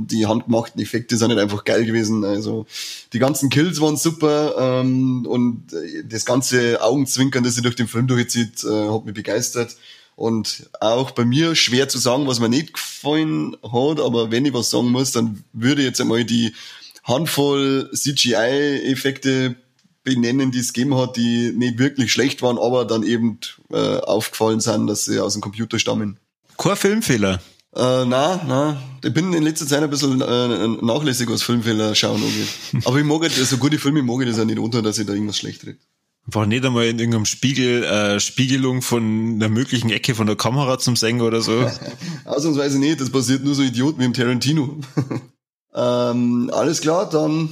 die 0.07 0.27
handgemachten 0.27 0.81
Effekte 0.81 1.17
sind 1.17 1.29
nicht 1.29 1.41
einfach 1.41 1.65
geil 1.65 1.85
gewesen. 1.85 2.25
Also 2.25 2.67
die 3.13 3.19
ganzen 3.19 3.51
Kills 3.51 3.81
waren 3.81 3.97
super 3.97 4.81
ähm, 4.81 5.27
und 5.27 5.65
das 6.05 6.25
ganze 6.25 6.83
Augenzwinkern, 6.83 7.45
das 7.45 7.55
sich 7.55 7.63
durch 7.63 7.77
den 7.77 7.89
Film 7.89 8.07
durchzieht, 8.07 8.65
äh, 8.65 8.89
hat 8.89 9.05
mich 9.05 9.15
begeistert. 9.15 9.77
Und 10.19 10.69
auch 10.81 11.13
bei 11.13 11.25
mir 11.25 11.55
schwer 11.55 11.89
zu 11.89 11.97
sagen, 11.97 12.27
was 12.27 12.41
mir 12.41 12.49
nicht 12.49 12.75
gefallen 12.75 13.57
hat, 13.63 14.01
aber 14.01 14.33
wenn 14.33 14.45
ich 14.45 14.53
was 14.53 14.69
sagen 14.69 14.91
muss, 14.91 15.13
dann 15.13 15.45
würde 15.53 15.81
ich 15.81 15.87
jetzt 15.87 16.01
einmal 16.01 16.25
die 16.25 16.57
Handvoll 17.05 17.89
CGI-Effekte 17.95 19.55
benennen, 20.03 20.51
die 20.51 20.59
es 20.59 20.73
gegeben 20.73 20.97
hat, 20.97 21.17
die 21.17 21.53
nicht 21.53 21.79
wirklich 21.79 22.13
schlecht 22.13 22.43
waren, 22.43 22.59
aber 22.59 22.85
dann 22.85 23.05
eben 23.05 23.39
äh, 23.71 23.99
aufgefallen 23.99 24.59
sind, 24.59 24.89
dass 24.89 25.05
sie 25.05 25.21
aus 25.21 25.35
dem 25.35 25.41
Computer 25.41 25.79
stammen. 25.79 26.19
Kein 26.57 26.75
Filmfehler. 26.75 27.35
Äh, 27.77 28.05
na, 28.05 28.41
na, 28.45 28.83
ich 29.05 29.15
bin 29.15 29.33
in 29.33 29.45
letzter 29.45 29.69
Zeit 29.69 29.85
ein 29.85 29.91
bisschen 29.91 30.21
äh, 30.21 30.85
nachlässig, 30.85 31.31
was 31.31 31.45
Filmfehler 31.45 31.95
schauen 31.95 32.21
angeht. 32.21 32.49
Aber 32.87 32.99
ich 32.99 33.05
mag 33.05 33.21
halt, 33.21 33.35
so 33.35 33.57
gute 33.57 33.79
Filme 33.79 34.03
mag 34.03 34.21
ich 34.23 34.29
das 34.29 34.41
auch 34.41 34.45
nicht 34.45 34.59
unter, 34.59 34.83
dass 34.83 34.99
ich 34.99 35.07
da 35.07 35.13
irgendwas 35.13 35.39
schlecht 35.39 35.65
rede. 35.65 35.79
War 36.27 36.47
nicht 36.47 36.65
einmal 36.65 36.87
in 36.87 36.99
irgendeinem 36.99 37.25
Spiegel, 37.25 37.85
äh, 37.85 38.21
Spiegelung 38.21 38.83
von 38.83 39.35
einer 39.37 39.49
möglichen 39.49 39.91
Ecke 39.91 40.15
von 40.15 40.27
der 40.27 40.37
Kamera 40.37 40.79
zum 40.79 40.95
Sänger 40.95 41.25
oder 41.25 41.41
so? 41.41 41.71
Ausnahmsweise 42.25 42.79
nicht, 42.79 43.01
das 43.01 43.11
passiert 43.11 43.45
nur 43.45 43.55
so 43.55 43.63
Idioten 43.63 44.01
wie 44.01 44.05
im 44.05 44.13
Tarantino. 44.13 44.79
ähm, 45.75 46.51
alles 46.53 46.83
klar, 46.83 47.09
dann 47.09 47.49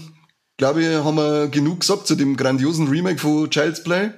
glaube 0.59 0.83
ich, 0.83 0.89
haben 0.89 1.17
wir 1.17 1.49
genug 1.49 1.81
gesagt 1.81 2.07
zu 2.07 2.15
dem 2.15 2.37
grandiosen 2.37 2.89
Remake 2.89 3.19
von 3.19 3.51
Child's 3.51 3.83
Play. 3.83 4.11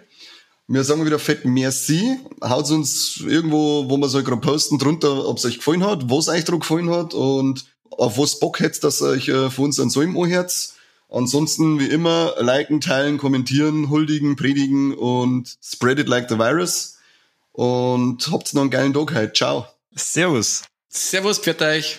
Wir 0.66 0.84
sagen 0.84 1.06
wieder 1.06 1.18
fett 1.18 1.46
merci. 1.46 2.18
Haut 2.42 2.70
uns 2.70 3.22
irgendwo, 3.26 3.88
wo 3.88 3.96
wir 3.96 4.08
so 4.08 4.22
gerade 4.22 4.40
posten, 4.40 4.78
drunter, 4.78 5.26
ob 5.26 5.38
es 5.38 5.44
euch 5.46 5.56
gefallen 5.58 5.84
hat, 5.84 6.11
was 6.11 6.28
euch 6.28 6.44
daran 6.44 6.61
gefallen 6.61 6.90
hat 6.90 7.14
und 7.14 7.64
auf 7.90 8.18
was 8.18 8.38
Bock 8.38 8.61
hättet, 8.61 8.84
dass 8.84 9.00
euch 9.00 9.28
äh, 9.28 9.50
von 9.50 9.66
uns 9.66 9.80
an 9.80 9.88
so 9.88 10.02
im 10.02 10.16
Ohrherz. 10.16 10.74
Ansonsten 11.10 11.80
wie 11.80 11.86
immer 11.86 12.34
liken, 12.38 12.80
teilen, 12.80 13.18
kommentieren, 13.18 13.88
huldigen, 13.88 14.36
predigen 14.36 14.94
und 14.94 15.56
spread 15.62 15.98
it 15.98 16.08
like 16.08 16.28
the 16.28 16.38
virus. 16.38 16.98
Und 17.52 18.30
habt 18.30 18.52
noch 18.54 18.62
einen 18.62 18.70
geilen 18.70 18.92
Tag 18.92 19.14
heute. 19.14 19.32
Ciao. 19.32 19.66
Servus. 19.94 20.64
Servus, 20.88 21.38
pfiat 21.38 21.62
euch. 21.62 21.98